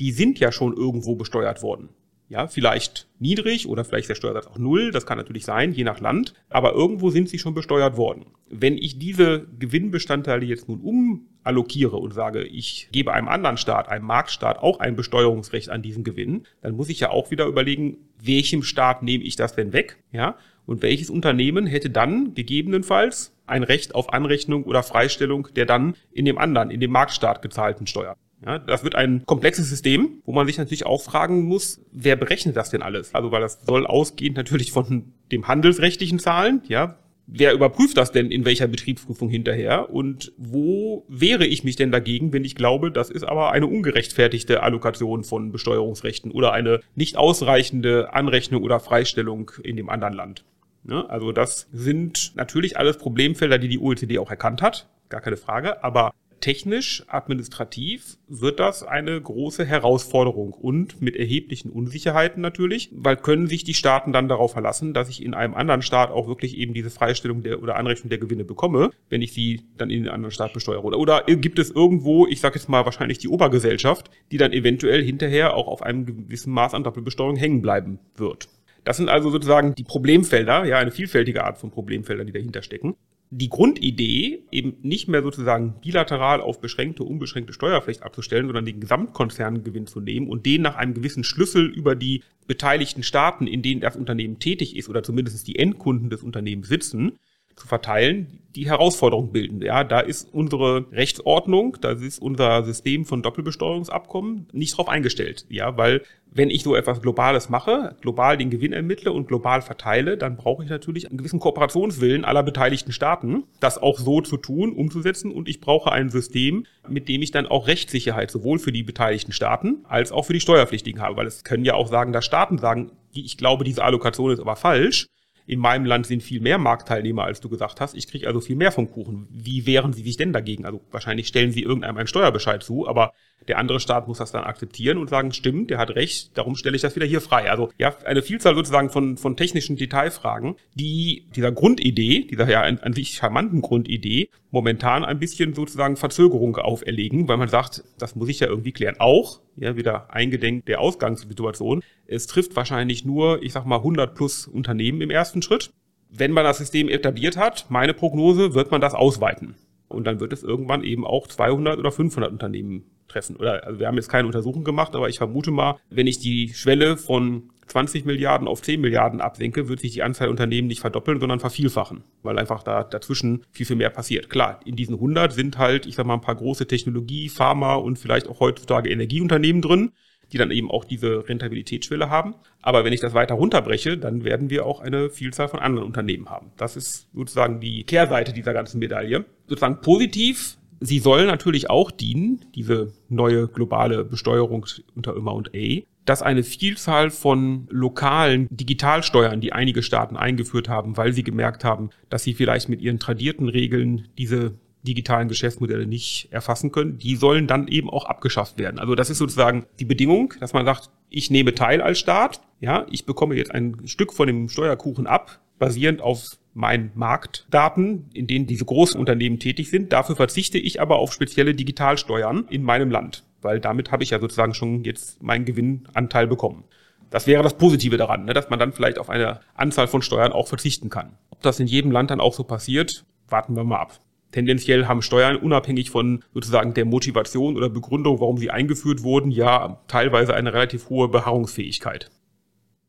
die 0.00 0.12
sind 0.12 0.38
ja 0.38 0.52
schon 0.52 0.76
irgendwo 0.76 1.16
besteuert 1.16 1.62
worden. 1.62 1.90
Ja, 2.32 2.46
vielleicht 2.46 3.08
niedrig 3.18 3.68
oder 3.68 3.84
vielleicht 3.84 4.04
ist 4.04 4.08
der 4.08 4.14
Steuersatz 4.14 4.46
auch 4.46 4.56
null, 4.56 4.90
das 4.90 5.04
kann 5.04 5.18
natürlich 5.18 5.44
sein, 5.44 5.72
je 5.72 5.84
nach 5.84 6.00
Land, 6.00 6.32
aber 6.48 6.72
irgendwo 6.72 7.10
sind 7.10 7.28
sie 7.28 7.38
schon 7.38 7.52
besteuert 7.52 7.98
worden. 7.98 8.24
Wenn 8.48 8.78
ich 8.78 8.98
diese 8.98 9.46
Gewinnbestandteile 9.58 10.46
jetzt 10.46 10.66
nun 10.66 10.80
umallokiere 10.80 11.98
und 11.98 12.14
sage, 12.14 12.42
ich 12.44 12.88
gebe 12.90 13.12
einem 13.12 13.28
anderen 13.28 13.58
Staat, 13.58 13.90
einem 13.90 14.06
Marktstaat 14.06 14.60
auch 14.60 14.80
ein 14.80 14.96
Besteuerungsrecht 14.96 15.68
an 15.68 15.82
diesen 15.82 16.04
Gewinn, 16.04 16.46
dann 16.62 16.74
muss 16.74 16.88
ich 16.88 17.00
ja 17.00 17.10
auch 17.10 17.30
wieder 17.30 17.44
überlegen, 17.44 17.98
welchem 18.18 18.62
Staat 18.62 19.02
nehme 19.02 19.24
ich 19.24 19.36
das 19.36 19.54
denn 19.54 19.74
weg? 19.74 20.02
Ja, 20.10 20.36
und 20.64 20.80
welches 20.80 21.10
Unternehmen 21.10 21.66
hätte 21.66 21.90
dann 21.90 22.32
gegebenenfalls 22.32 23.36
ein 23.44 23.62
Recht 23.62 23.94
auf 23.94 24.10
Anrechnung 24.12 24.64
oder 24.64 24.82
Freistellung 24.82 25.48
der 25.54 25.66
dann 25.66 25.96
in 26.12 26.24
dem 26.24 26.38
anderen, 26.38 26.70
in 26.70 26.80
dem 26.80 26.92
Marktstaat 26.92 27.42
gezahlten 27.42 27.86
Steuer? 27.86 28.16
Ja, 28.44 28.58
das 28.58 28.82
wird 28.82 28.96
ein 28.96 29.24
komplexes 29.24 29.68
System, 29.68 30.20
wo 30.24 30.32
man 30.32 30.46
sich 30.46 30.58
natürlich 30.58 30.84
auch 30.84 31.02
fragen 31.02 31.44
muss, 31.44 31.80
wer 31.92 32.16
berechnet 32.16 32.56
das 32.56 32.70
denn 32.70 32.82
alles? 32.82 33.14
Also, 33.14 33.30
weil 33.30 33.40
das 33.40 33.60
soll 33.64 33.86
ausgehend 33.86 34.36
natürlich 34.36 34.72
von 34.72 35.12
dem 35.30 35.48
handelsrechtlichen 35.48 36.18
Zahlen, 36.18 36.62
ja. 36.68 36.98
Wer 37.26 37.54
überprüft 37.54 37.96
das 37.96 38.10
denn 38.10 38.32
in 38.32 38.44
welcher 38.44 38.66
Betriebsprüfung 38.66 39.30
hinterher? 39.30 39.90
Und 39.90 40.32
wo 40.36 41.06
wehre 41.08 41.46
ich 41.46 41.62
mich 41.62 41.76
denn 41.76 41.92
dagegen, 41.92 42.32
wenn 42.32 42.44
ich 42.44 42.56
glaube, 42.56 42.90
das 42.90 43.10
ist 43.10 43.22
aber 43.22 43.52
eine 43.52 43.68
ungerechtfertigte 43.68 44.62
Allokation 44.62 45.22
von 45.22 45.52
Besteuerungsrechten 45.52 46.32
oder 46.32 46.52
eine 46.52 46.80
nicht 46.96 47.16
ausreichende 47.16 48.12
Anrechnung 48.12 48.64
oder 48.64 48.80
Freistellung 48.80 49.52
in 49.62 49.76
dem 49.76 49.88
anderen 49.88 50.14
Land? 50.14 50.44
Ne? 50.82 51.08
Also 51.08 51.30
das 51.30 51.68
sind 51.72 52.32
natürlich 52.34 52.76
alles 52.76 52.98
Problemfelder, 52.98 53.58
die 53.58 53.68
die 53.68 53.78
OECD 53.78 54.18
auch 54.18 54.30
erkannt 54.30 54.60
hat, 54.60 54.88
gar 55.08 55.20
keine 55.20 55.36
Frage. 55.36 55.82
Aber 55.84 56.12
technisch, 56.42 57.04
administrativ 57.06 58.18
wird 58.28 58.60
das 58.60 58.82
eine 58.82 59.18
große 59.18 59.64
Herausforderung 59.64 60.52
und 60.52 61.00
mit 61.00 61.16
erheblichen 61.16 61.70
Unsicherheiten 61.70 62.42
natürlich, 62.42 62.90
weil 62.92 63.16
können 63.16 63.46
sich 63.46 63.64
die 63.64 63.72
Staaten 63.72 64.12
dann 64.12 64.28
darauf 64.28 64.52
verlassen, 64.52 64.92
dass 64.92 65.08
ich 65.08 65.22
in 65.22 65.32
einem 65.32 65.54
anderen 65.54 65.80
Staat 65.80 66.10
auch 66.10 66.28
wirklich 66.28 66.58
eben 66.58 66.74
diese 66.74 66.90
Freistellung 66.90 67.42
der 67.42 67.62
oder 67.62 67.76
Anrechnung 67.76 68.10
der 68.10 68.18
Gewinne 68.18 68.44
bekomme, 68.44 68.90
wenn 69.08 69.22
ich 69.22 69.32
sie 69.32 69.62
dann 69.78 69.88
in 69.88 70.02
den 70.02 70.12
anderen 70.12 70.32
Staat 70.32 70.52
besteuere. 70.52 70.84
Oder, 70.84 70.98
oder 70.98 71.22
gibt 71.24 71.58
es 71.58 71.70
irgendwo, 71.70 72.26
ich 72.26 72.40
sage 72.40 72.56
jetzt 72.56 72.68
mal 72.68 72.84
wahrscheinlich 72.84 73.18
die 73.18 73.28
Obergesellschaft, 73.28 74.10
die 74.30 74.36
dann 74.36 74.52
eventuell 74.52 75.02
hinterher 75.02 75.54
auch 75.54 75.68
auf 75.68 75.82
einem 75.82 76.04
gewissen 76.04 76.52
Maß 76.52 76.74
an 76.74 76.84
Doppelbesteuerung 76.84 77.36
hängen 77.36 77.62
bleiben 77.62 78.00
wird. 78.16 78.48
Das 78.84 78.96
sind 78.96 79.08
also 79.08 79.30
sozusagen 79.30 79.74
die 79.76 79.84
Problemfelder, 79.84 80.64
ja, 80.64 80.78
eine 80.78 80.90
vielfältige 80.90 81.44
Art 81.44 81.58
von 81.58 81.70
Problemfeldern, 81.70 82.26
die 82.26 82.32
dahinter 82.32 82.62
stecken 82.62 82.96
die 83.34 83.48
Grundidee, 83.48 84.42
eben 84.50 84.76
nicht 84.82 85.08
mehr 85.08 85.22
sozusagen 85.22 85.80
bilateral 85.80 86.42
auf 86.42 86.60
beschränkte, 86.60 87.02
unbeschränkte 87.02 87.54
Steuerpflicht 87.54 88.02
abzustellen, 88.02 88.44
sondern 88.44 88.66
den 88.66 88.78
Gesamtkonzerngewinn 88.78 89.86
zu 89.86 90.00
nehmen 90.00 90.28
und 90.28 90.44
den 90.44 90.60
nach 90.60 90.76
einem 90.76 90.92
gewissen 90.92 91.24
Schlüssel 91.24 91.64
über 91.64 91.96
die 91.96 92.22
beteiligten 92.46 93.02
Staaten, 93.02 93.46
in 93.46 93.62
denen 93.62 93.80
das 93.80 93.96
Unternehmen 93.96 94.38
tätig 94.38 94.76
ist 94.76 94.90
oder 94.90 95.02
zumindest 95.02 95.48
die 95.48 95.56
Endkunden 95.56 96.10
des 96.10 96.22
Unternehmens 96.22 96.68
sitzen, 96.68 97.12
zu 97.56 97.66
verteilen, 97.66 98.38
die 98.54 98.66
Herausforderung 98.66 99.32
bilden. 99.32 99.62
Ja, 99.62 99.84
da 99.84 100.00
ist 100.00 100.28
unsere 100.32 100.86
Rechtsordnung, 100.92 101.76
da 101.80 101.92
ist 101.92 102.20
unser 102.20 102.64
System 102.64 103.04
von 103.04 103.22
Doppelbesteuerungsabkommen 103.22 104.48
nicht 104.52 104.76
drauf 104.76 104.88
eingestellt. 104.88 105.46
Ja, 105.48 105.76
weil 105.76 106.02
wenn 106.34 106.50
ich 106.50 106.62
so 106.62 106.74
etwas 106.74 107.02
Globales 107.02 107.48
mache, 107.48 107.96
global 108.00 108.36
den 108.36 108.50
Gewinn 108.50 108.72
ermittle 108.72 109.12
und 109.12 109.28
global 109.28 109.62
verteile, 109.62 110.16
dann 110.16 110.36
brauche 110.36 110.64
ich 110.64 110.70
natürlich 110.70 111.08
einen 111.08 111.18
gewissen 111.18 111.40
Kooperationswillen 111.40 112.24
aller 112.24 112.42
beteiligten 112.42 112.92
Staaten, 112.92 113.44
das 113.60 113.78
auch 113.78 113.98
so 113.98 114.20
zu 114.20 114.36
tun, 114.38 114.72
umzusetzen. 114.72 115.30
Und 115.30 115.48
ich 115.48 115.60
brauche 115.60 115.92
ein 115.92 116.10
System, 116.10 116.66
mit 116.88 117.08
dem 117.08 117.22
ich 117.22 117.30
dann 117.30 117.46
auch 117.46 117.66
Rechtssicherheit 117.66 118.30
sowohl 118.30 118.58
für 118.58 118.72
die 118.72 118.82
beteiligten 118.82 119.32
Staaten 119.32 119.84
als 119.88 120.12
auch 120.12 120.24
für 120.24 120.32
die 120.32 120.40
Steuerpflichtigen 120.40 121.02
habe. 121.02 121.16
Weil 121.16 121.26
es 121.26 121.44
können 121.44 121.64
ja 121.64 121.74
auch 121.74 121.88
sagen, 121.88 122.12
dass 122.12 122.24
Staaten 122.24 122.58
sagen, 122.58 122.92
ich 123.14 123.36
glaube, 123.36 123.64
diese 123.64 123.84
Allokation 123.84 124.30
ist 124.30 124.40
aber 124.40 124.56
falsch 124.56 125.06
in 125.46 125.58
meinem 125.58 125.84
Land 125.84 126.06
sind 126.06 126.22
viel 126.22 126.40
mehr 126.40 126.58
Marktteilnehmer, 126.58 127.24
als 127.24 127.40
du 127.40 127.48
gesagt 127.48 127.80
hast. 127.80 127.94
Ich 127.94 128.06
kriege 128.06 128.26
also 128.26 128.40
viel 128.40 128.56
mehr 128.56 128.72
vom 128.72 128.90
Kuchen. 128.90 129.28
Wie 129.30 129.66
wehren 129.66 129.92
sie 129.92 130.02
sich 130.02 130.16
denn 130.16 130.32
dagegen? 130.32 130.64
Also 130.64 130.82
wahrscheinlich 130.90 131.28
stellen 131.28 131.52
sie 131.52 131.62
irgendeinem 131.62 131.96
einen 131.96 132.06
Steuerbescheid 132.06 132.62
zu, 132.62 132.86
aber 132.86 133.12
der 133.48 133.58
andere 133.58 133.80
Staat 133.80 134.08
muss 134.08 134.18
das 134.18 134.32
dann 134.32 134.44
akzeptieren 134.44 134.98
und 134.98 135.10
sagen, 135.10 135.32
stimmt, 135.32 135.70
der 135.70 135.78
hat 135.78 135.90
recht, 135.90 136.36
darum 136.36 136.56
stelle 136.56 136.76
ich 136.76 136.82
das 136.82 136.96
wieder 136.96 137.06
hier 137.06 137.20
frei. 137.20 137.50
Also 137.50 137.70
ja, 137.78 137.94
eine 138.04 138.22
Vielzahl 138.22 138.54
sozusagen 138.54 138.90
von, 138.90 139.16
von 139.16 139.36
technischen 139.36 139.76
Detailfragen, 139.76 140.56
die 140.74 141.26
dieser 141.34 141.52
Grundidee, 141.52 142.26
dieser 142.30 142.48
ja 142.48 142.62
an, 142.62 142.78
an 142.78 142.92
sich 142.92 143.10
charmanten 143.10 143.60
Grundidee, 143.60 144.28
momentan 144.50 145.04
ein 145.04 145.18
bisschen 145.18 145.54
sozusagen 145.54 145.96
Verzögerung 145.96 146.56
auferlegen, 146.56 147.28
weil 147.28 147.36
man 147.36 147.48
sagt, 147.48 147.84
das 147.98 148.14
muss 148.14 148.28
ich 148.28 148.40
ja 148.40 148.46
irgendwie 148.46 148.72
klären. 148.72 148.96
Auch, 148.98 149.40
ja, 149.56 149.76
wieder 149.76 150.12
eingedenk 150.14 150.66
der 150.66 150.80
Ausgangssituation, 150.80 151.82
es 152.06 152.26
trifft 152.26 152.54
wahrscheinlich 152.56 153.04
nur, 153.04 153.42
ich 153.42 153.52
sag 153.52 153.64
mal, 153.64 153.76
100 153.76 154.14
plus 154.14 154.46
Unternehmen 154.46 155.00
im 155.00 155.10
ersten 155.10 155.42
Schritt. 155.42 155.72
Wenn 156.10 156.32
man 156.32 156.44
das 156.44 156.58
System 156.58 156.88
etabliert 156.90 157.38
hat, 157.38 157.66
meine 157.70 157.94
Prognose, 157.94 158.54
wird 158.54 158.70
man 158.70 158.82
das 158.82 158.92
ausweiten. 158.92 159.54
Und 159.92 160.04
dann 160.04 160.20
wird 160.20 160.32
es 160.32 160.42
irgendwann 160.42 160.82
eben 160.84 161.06
auch 161.06 161.26
200 161.26 161.78
oder 161.78 161.92
500 161.92 162.32
Unternehmen 162.32 162.84
treffen. 163.08 163.36
Oder 163.36 163.66
also 163.66 163.78
wir 163.78 163.86
haben 163.86 163.96
jetzt 163.96 164.08
keine 164.08 164.26
Untersuchung 164.26 164.64
gemacht, 164.64 164.94
aber 164.94 165.08
ich 165.08 165.18
vermute 165.18 165.50
mal, 165.50 165.76
wenn 165.90 166.06
ich 166.06 166.18
die 166.18 166.52
Schwelle 166.54 166.96
von 166.96 167.50
20 167.66 168.04
Milliarden 168.04 168.48
auf 168.48 168.60
10 168.60 168.80
Milliarden 168.80 169.20
absenke, 169.20 169.68
wird 169.68 169.80
sich 169.80 169.92
die 169.92 170.02
Anzahl 170.02 170.28
Unternehmen 170.28 170.68
nicht 170.68 170.80
verdoppeln, 170.80 171.20
sondern 171.20 171.40
vervielfachen, 171.40 172.04
weil 172.22 172.38
einfach 172.38 172.62
da 172.62 172.84
dazwischen 172.84 173.44
viel, 173.50 173.66
viel 173.66 173.76
mehr 173.76 173.90
passiert. 173.90 174.28
Klar, 174.28 174.60
in 174.64 174.76
diesen 174.76 174.96
100 174.96 175.32
sind 175.32 175.58
halt, 175.58 175.86
ich 175.86 175.94
sag 175.94 176.06
mal, 176.06 176.14
ein 176.14 176.20
paar 176.20 176.34
große 176.34 176.66
Technologie, 176.66 177.28
Pharma 177.28 177.74
und 177.74 177.98
vielleicht 177.98 178.28
auch 178.28 178.40
heutzutage 178.40 178.90
Energieunternehmen 178.90 179.62
drin, 179.62 179.92
die 180.32 180.38
dann 180.38 180.50
eben 180.50 180.70
auch 180.70 180.84
diese 180.84 181.28
Rentabilitätsschwelle 181.28 182.10
haben. 182.10 182.34
Aber 182.60 182.84
wenn 182.84 182.92
ich 182.92 183.00
das 183.00 183.14
weiter 183.14 183.34
runterbreche, 183.34 183.98
dann 183.98 184.24
werden 184.24 184.50
wir 184.50 184.66
auch 184.66 184.80
eine 184.80 185.10
Vielzahl 185.10 185.48
von 185.48 185.60
anderen 185.60 185.86
Unternehmen 185.86 186.30
haben. 186.30 186.52
Das 186.56 186.76
ist 186.76 187.08
sozusagen 187.14 187.60
die 187.60 187.84
Kehrseite 187.84 188.32
dieser 188.32 188.52
ganzen 188.52 188.78
Medaille. 188.78 189.24
Sozusagen 189.46 189.80
positiv 189.80 190.56
Sie 190.84 190.98
soll 190.98 191.26
natürlich 191.26 191.70
auch 191.70 191.92
dienen, 191.92 192.44
diese 192.56 192.92
neue 193.08 193.46
globale 193.46 194.04
Besteuerung 194.04 194.66
unter 194.96 195.14
A, 195.14 195.80
dass 196.04 196.22
eine 196.22 196.42
Vielzahl 196.42 197.10
von 197.10 197.68
lokalen 197.70 198.48
Digitalsteuern, 198.50 199.40
die 199.40 199.52
einige 199.52 199.84
Staaten 199.84 200.16
eingeführt 200.16 200.68
haben, 200.68 200.96
weil 200.96 201.12
sie 201.12 201.22
gemerkt 201.22 201.64
haben, 201.64 201.90
dass 202.10 202.24
sie 202.24 202.34
vielleicht 202.34 202.68
mit 202.68 202.80
ihren 202.80 202.98
tradierten 202.98 203.48
Regeln 203.48 204.08
diese 204.18 204.54
digitalen 204.82 205.28
Geschäftsmodelle 205.28 205.86
nicht 205.86 206.28
erfassen 206.30 206.72
können, 206.72 206.98
die 206.98 207.16
sollen 207.16 207.46
dann 207.46 207.68
eben 207.68 207.88
auch 207.88 208.04
abgeschafft 208.04 208.58
werden. 208.58 208.78
Also 208.78 208.94
das 208.94 209.10
ist 209.10 209.18
sozusagen 209.18 209.66
die 209.78 209.84
Bedingung, 209.84 210.34
dass 210.40 210.52
man 210.52 210.64
sagt, 210.64 210.90
ich 211.08 211.30
nehme 211.30 211.54
teil 211.54 211.80
als 211.80 211.98
Staat, 211.98 212.40
ja, 212.60 212.86
ich 212.90 213.06
bekomme 213.06 213.36
jetzt 213.36 213.52
ein 213.52 213.86
Stück 213.86 214.12
von 214.12 214.26
dem 214.26 214.48
Steuerkuchen 214.48 215.06
ab, 215.06 215.40
basierend 215.58 216.00
auf 216.00 216.38
meinen 216.54 216.90
Marktdaten, 216.94 218.10
in 218.12 218.26
denen 218.26 218.46
diese 218.46 218.64
großen 218.64 218.98
Unternehmen 218.98 219.38
tätig 219.38 219.70
sind. 219.70 219.92
Dafür 219.92 220.16
verzichte 220.16 220.58
ich 220.58 220.80
aber 220.80 220.96
auf 220.96 221.12
spezielle 221.12 221.54
Digitalsteuern 221.54 222.46
in 222.50 222.62
meinem 222.62 222.90
Land, 222.90 223.24
weil 223.40 223.60
damit 223.60 223.90
habe 223.90 224.02
ich 224.02 224.10
ja 224.10 224.20
sozusagen 224.20 224.54
schon 224.54 224.84
jetzt 224.84 225.22
meinen 225.22 225.44
Gewinnanteil 225.44 226.26
bekommen. 226.26 226.64
Das 227.10 227.26
wäre 227.26 227.42
das 227.42 227.58
Positive 227.58 227.96
daran, 227.98 228.24
ne, 228.24 228.32
dass 228.32 228.48
man 228.48 228.58
dann 228.58 228.72
vielleicht 228.72 228.98
auf 228.98 229.10
eine 229.10 229.40
Anzahl 229.54 229.86
von 229.86 230.02
Steuern 230.02 230.32
auch 230.32 230.48
verzichten 230.48 230.88
kann. 230.88 231.18
Ob 231.30 231.42
das 231.42 231.60
in 231.60 231.66
jedem 231.66 231.90
Land 231.90 232.10
dann 232.10 232.20
auch 232.20 232.34
so 232.34 232.42
passiert, 232.42 233.04
warten 233.28 233.54
wir 233.54 233.64
mal 233.64 233.80
ab. 233.80 234.00
Tendenziell 234.32 234.86
haben 234.86 235.02
Steuern 235.02 235.36
unabhängig 235.36 235.90
von 235.90 236.24
sozusagen 236.34 236.74
der 236.74 236.84
Motivation 236.84 237.56
oder 237.56 237.68
Begründung, 237.68 238.20
warum 238.20 238.38
sie 238.38 238.50
eingeführt 238.50 239.02
wurden, 239.02 239.30
ja 239.30 239.80
teilweise 239.88 240.34
eine 240.34 240.52
relativ 240.52 240.88
hohe 240.88 241.08
Beharrungsfähigkeit. 241.08 242.10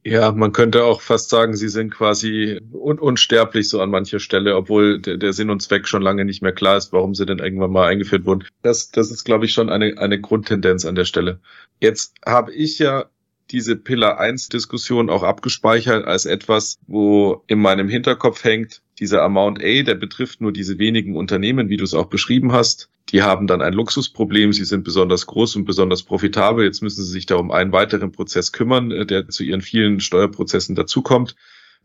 Ja, 0.05 0.33
man 0.33 0.51
könnte 0.51 0.83
auch 0.83 0.99
fast 0.99 1.29
sagen, 1.29 1.55
sie 1.55 1.69
sind 1.69 1.89
quasi 1.89 2.59
un 2.73 2.99
unsterblich 2.99 3.69
so 3.69 3.79
an 3.79 3.89
mancher 3.89 4.19
Stelle, 4.19 4.57
obwohl 4.57 4.99
der, 4.99 5.15
der, 5.15 5.31
Sinn 5.31 5.49
und 5.49 5.61
Zweck 5.61 5.87
schon 5.87 6.01
lange 6.01 6.25
nicht 6.25 6.41
mehr 6.41 6.51
klar 6.51 6.75
ist, 6.75 6.91
warum 6.91 7.15
sie 7.15 7.25
denn 7.25 7.39
irgendwann 7.39 7.71
mal 7.71 7.87
eingeführt 7.87 8.25
wurden. 8.25 8.43
Das, 8.63 8.91
das 8.91 9.11
ist, 9.11 9.23
glaube 9.23 9.45
ich, 9.45 9.53
schon 9.53 9.69
eine, 9.69 9.97
eine 9.97 10.19
Grundtendenz 10.19 10.83
an 10.83 10.95
der 10.95 11.05
Stelle. 11.05 11.39
Jetzt 11.79 12.15
habe 12.25 12.53
ich 12.53 12.79
ja 12.79 13.05
diese 13.53 13.75
Pillar 13.75 14.19
1 14.19 14.49
Diskussion 14.49 15.09
auch 15.09 15.23
abgespeichert 15.23 16.05
als 16.05 16.25
etwas, 16.25 16.79
wo 16.87 17.43
in 17.47 17.59
meinem 17.59 17.87
Hinterkopf 17.87 18.43
hängt, 18.43 18.81
dieser 18.99 19.21
Amount 19.21 19.63
A, 19.63 19.83
der 19.83 19.95
betrifft 19.95 20.41
nur 20.41 20.51
diese 20.51 20.79
wenigen 20.79 21.15
Unternehmen, 21.15 21.69
wie 21.69 21.77
du 21.77 21.83
es 21.83 21.93
auch 21.93 22.07
beschrieben 22.07 22.51
hast. 22.51 22.89
Die 23.09 23.21
haben 23.21 23.47
dann 23.47 23.61
ein 23.61 23.73
Luxusproblem, 23.73 24.53
sie 24.53 24.65
sind 24.65 24.83
besonders 24.83 25.27
groß 25.27 25.55
und 25.57 25.65
besonders 25.65 26.03
profitabel. 26.03 26.65
Jetzt 26.65 26.81
müssen 26.81 27.03
sie 27.03 27.11
sich 27.11 27.27
da 27.27 27.35
um 27.35 27.51
einen 27.51 27.71
weiteren 27.71 28.11
Prozess 28.11 28.51
kümmern, 28.51 28.91
äh, 28.91 29.05
der 29.05 29.29
zu 29.29 29.43
ihren 29.43 29.61
vielen 29.61 29.99
Steuerprozessen 29.99 30.75
dazukommt. 30.75 31.35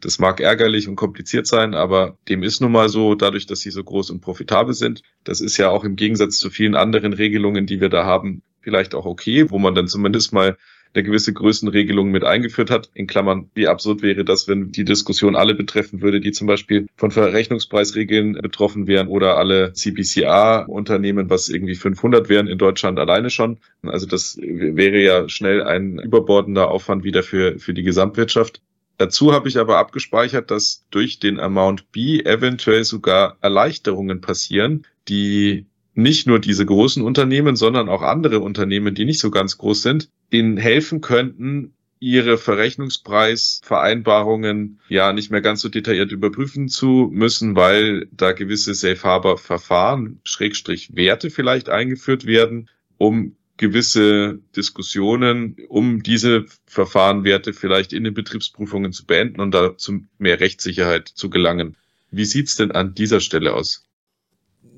Das 0.01 0.19
mag 0.19 0.41
ärgerlich 0.41 0.89
und 0.89 0.97
kompliziert 0.97 1.47
sein, 1.47 1.75
aber 1.75 2.17
dem 2.29 2.43
ist 2.43 2.61
nun 2.61 2.73
mal 2.73 2.89
so, 2.89 3.15
dadurch, 3.15 3.47
dass 3.47 3.61
sie 3.61 3.71
so 3.71 3.83
groß 3.83 4.11
und 4.11 4.21
profitabel 4.21 4.73
sind. 4.73 5.03
Das 5.25 5.41
ist 5.41 5.57
ja 5.57 5.71
auch 5.71 5.85
im 5.85 5.97
Gegensatz 5.97 6.39
zu 6.39 6.51
vielen 6.51 6.77
anderen 6.77 7.13
Regelungen, 7.13 7.67
die 7.67 7.81
wir 7.81 7.89
da 7.89 8.05
haben, 8.05 8.43
vielleicht 8.61 8.95
auch 8.95 9.07
okay, 9.07 9.51
wo 9.51 9.59
man 9.59 9.75
dann 9.75 9.89
zumindest 9.89 10.33
mal 10.33 10.57
eine 10.95 11.05
gewisse 11.05 11.33
Größenregelung 11.33 12.11
mit 12.11 12.25
eingeführt 12.25 12.71
hat. 12.71 12.91
In 12.95 13.07
Klammern, 13.07 13.51
wie 13.55 13.69
absurd 13.69 14.03
wäre 14.03 14.25
das, 14.25 14.49
wenn 14.49 14.73
die 14.73 14.85
Diskussion 14.85 15.37
alle 15.37 15.55
betreffen 15.55 16.01
würde, 16.03 16.21
die 16.21 16.33
zum 16.33 16.47
Beispiel 16.47 16.87
von 16.97 17.11
Verrechnungspreisregeln 17.11 18.35
betroffen 18.35 18.87
wären 18.87 19.09
oder 19.09 19.37
alle 19.37 19.73
CPCA-Unternehmen, 19.73 21.31
was 21.31 21.49
irgendwie 21.49 21.75
500 21.75 22.29
wären 22.29 22.47
in 22.47 22.59
Deutschland 22.59 22.99
alleine 22.99 23.31
schon. 23.31 23.59
Also 23.83 24.07
das 24.07 24.39
wäre 24.41 24.99
ja 25.03 25.29
schnell 25.29 25.63
ein 25.63 25.99
überbordender 25.99 26.71
Aufwand 26.71 27.05
wieder 27.05 27.23
für, 27.23 27.59
für 27.59 27.75
die 27.75 27.83
Gesamtwirtschaft. 27.83 28.61
Dazu 28.99 29.33
habe 29.33 29.49
ich 29.49 29.59
aber 29.59 29.79
abgespeichert, 29.79 30.51
dass 30.51 30.85
durch 30.91 31.21
den 31.21 31.39
Amount 31.39 31.93
B 31.93 32.21
eventuell 32.21 32.83
sogar 32.83 33.37
Erleichterungen 33.41 34.21
passieren, 34.21 34.85
die 35.09 35.67
nicht 35.95 36.27
nur 36.27 36.41
diese 36.41 36.67
großen 36.67 37.03
Unternehmen, 37.03 37.57
sondern 37.57 37.89
auch 37.89 38.03
andere 38.03 38.41
Unternehmen, 38.41 38.95
die 38.95 39.05
nicht 39.05 39.21
so 39.21 39.31
ganz 39.31 39.59
groß 39.59 39.83
sind, 39.83 40.09
ihnen 40.31 40.57
helfen 40.57 41.01
könnten, 41.01 41.75
ihre 42.01 42.39
Verrechnungspreisvereinbarungen 42.39 44.81
ja 44.89 45.13
nicht 45.13 45.31
mehr 45.31 45.41
ganz 45.41 45.61
so 45.61 45.69
detailliert 45.69 46.11
überprüfen 46.13 46.69
zu 46.69 47.09
müssen, 47.13 47.57
weil 47.57 48.07
da 48.13 48.31
gewisse 48.33 48.75
Safe 48.75 49.03
Harbor 49.03 49.39
Verfahren, 49.39 50.21
Schrägstrich 50.25 50.95
Werte 50.95 51.31
vielleicht 51.31 51.69
eingeführt 51.69 52.27
werden, 52.27 52.71
um 52.99 53.35
gewisse 53.57 54.39
Diskussionen 54.55 55.57
um 55.69 56.05
diese 56.05 56.45
Verfahrenwerte 56.67 57.53
vielleicht 57.53 57.93
in 57.93 58.05
den 58.05 58.15
Betriebsprüfungen 58.15 58.93
zu 58.93 59.05
beenden 59.05 59.41
und 59.41 59.53
da 59.53 59.77
zu 59.77 60.05
mehr 60.19 60.39
Rechtssicherheit 60.39 61.09
zu 61.09 61.29
gelangen. 61.29 61.77
Wie 62.13 62.25
sieht's 62.25 62.55
denn 62.55 62.71
an 62.71 62.95
dieser 62.95 63.21
Stelle 63.21 63.55
aus? 63.55 63.88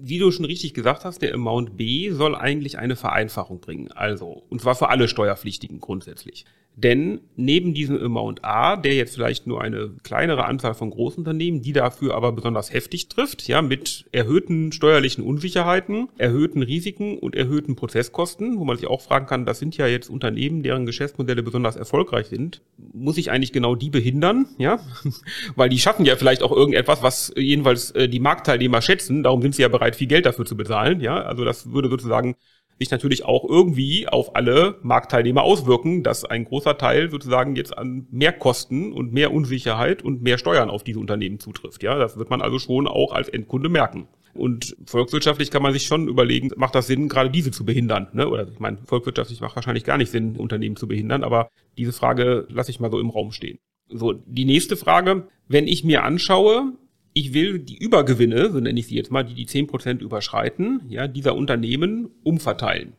Wie 0.02 0.19
du 0.19 0.30
schon 0.30 0.45
richtig 0.45 0.75
gesagt 0.75 1.04
hast, 1.04 1.23
der 1.23 1.35
Amount 1.35 1.76
B 1.76 2.11
soll 2.11 2.35
eigentlich 2.35 2.78
eine 2.78 2.97
Vereinfachung 2.97 3.61
bringen. 3.61 3.92
Also, 3.92 4.45
und 4.49 4.61
zwar 4.61 4.75
für 4.75 4.88
alle 4.88 5.09
Steuerpflichtigen 5.09 5.80
grundsätzlich. 5.80 6.45
Denn 6.77 7.21
neben 7.37 7.75
diesem 7.75 8.03
Amount 8.03 8.45
A, 8.45 8.77
der 8.77 8.95
jetzt 8.95 9.15
vielleicht 9.15 9.47
nur 9.47 9.61
eine 9.61 9.91
kleinere 10.03 10.47
Anzahl 10.47 10.75
von 10.75 10.91
Großunternehmen, 10.91 11.61
die 11.61 11.73
dafür 11.73 12.15
aber 12.15 12.33
besonders 12.33 12.73
heftig 12.73 13.09
trifft, 13.09 13.47
ja, 13.49 13.61
mit 13.61 14.07
erhöhten 14.12 14.73
steuerlichen 14.73 15.23
Unsicherheiten, 15.23 16.09
erhöhten 16.17 16.62
Risiken 16.62 17.19
und 17.19 17.35
erhöhten 17.35 17.77
Prozesskosten, 17.77 18.59
wo 18.59 18.65
man 18.65 18.77
sich 18.77 18.87
auch 18.87 19.03
fragen 19.03 19.27
kann, 19.27 19.45
das 19.45 19.59
sind 19.59 19.77
ja 19.77 19.87
jetzt 19.87 20.09
Unternehmen, 20.09 20.62
deren 20.62 20.87
Geschäftsmodelle 20.87 21.43
besonders 21.43 21.77
erfolgreich 21.77 22.29
sind. 22.29 22.62
Muss 22.95 23.19
ich 23.19 23.31
eigentlich 23.31 23.53
genau 23.53 23.75
die 23.75 23.91
behindern, 23.91 24.47
ja? 24.57 24.81
Weil 25.57 25.69
die 25.69 25.79
schaffen 25.79 26.07
ja 26.07 26.17
vielleicht 26.17 26.43
auch 26.43 26.53
irgendetwas, 26.53 27.03
was 27.03 27.33
jedenfalls 27.37 27.91
äh, 27.91 28.09
die 28.09 28.21
Marktteilnehmer 28.21 28.81
schätzen, 28.81 29.23
darum 29.23 29.43
sind 29.43 29.55
sie 29.55 29.62
ja 29.62 29.69
bereit, 29.69 29.97
viel 29.97 30.07
Geld 30.07 30.25
dafür 30.25 30.47
zu 30.47 30.57
bezahlen, 30.57 31.00
ja? 31.00 31.21
Also 31.21 31.45
das 31.45 31.73
würde 31.73 31.91
sozusagen 31.91 32.37
sich 32.80 32.90
natürlich 32.90 33.25
auch 33.25 33.44
irgendwie 33.49 34.08
auf 34.08 34.34
alle 34.34 34.78
Marktteilnehmer 34.82 35.42
auswirken, 35.42 36.02
dass 36.02 36.25
ein 36.25 36.46
großer 36.46 36.78
Teil 36.78 37.10
sozusagen 37.10 37.54
jetzt 37.54 37.76
an 37.76 38.06
mehr 38.10 38.32
Kosten 38.32 38.92
und 38.92 39.12
mehr 39.12 39.32
Unsicherheit 39.32 40.02
und 40.02 40.22
mehr 40.22 40.38
Steuern 40.38 40.70
auf 40.70 40.82
diese 40.82 40.99
Unternehmen 40.99 41.38
zutrifft. 41.38 41.82
Ja, 41.82 41.99
das 41.99 42.16
wird 42.16 42.30
man 42.30 42.40
also 42.40 42.58
schon 42.58 42.88
auch 42.88 43.12
als 43.12 43.28
Endkunde 43.28 43.68
merken. 43.68 44.08
Und 44.32 44.76
volkswirtschaftlich 44.87 45.50
kann 45.50 45.62
man 45.62 45.75
sich 45.75 45.82
schon 45.82 46.08
überlegen, 46.08 46.50
macht 46.56 46.75
das 46.75 46.87
Sinn, 46.87 47.08
gerade 47.08 47.30
diese 47.30 47.50
zu 47.50 47.66
behindern? 47.66 48.08
Ne? 48.12 48.28
Oder 48.28 48.49
ich 48.49 48.60
meine, 48.60 48.78
volkswirtschaftlich 48.87 49.40
macht 49.40 49.56
wahrscheinlich 49.56 49.84
gar 49.84 49.99
nicht 49.99 50.10
Sinn, 50.10 50.37
Unternehmen 50.37 50.76
zu 50.76 50.88
behindern, 50.88 51.22
aber 51.22 51.50
diese 51.76 51.92
Frage 51.92 52.46
lasse 52.49 52.70
ich 52.70 52.80
mal 52.80 52.90
so 52.90 52.99
im 52.99 53.10
Raum 53.10 53.32
stehen. 53.32 53.58
So, 53.88 54.12
die 54.12 54.44
nächste 54.44 54.76
Frage, 54.76 55.26
wenn 55.49 55.66
ich 55.66 55.84
mir 55.84 56.04
anschaue, 56.04 56.72
ich 57.12 57.35
will 57.35 57.59
die 57.59 57.76
Übergewinne, 57.76 58.50
so 58.50 58.61
nenne 58.61 58.79
ich 58.79 58.87
sie 58.87 58.97
jetzt 58.97 59.11
mal, 59.11 59.25
die 59.25 59.35
die 59.35 59.47
zehn 59.47 59.67
Prozent 59.67 60.02
überschreiten, 60.02 60.83
ja, 60.88 61.09
dieser 61.09 61.35
Unternehmen 61.35 62.11
umverteilen. 62.23 62.95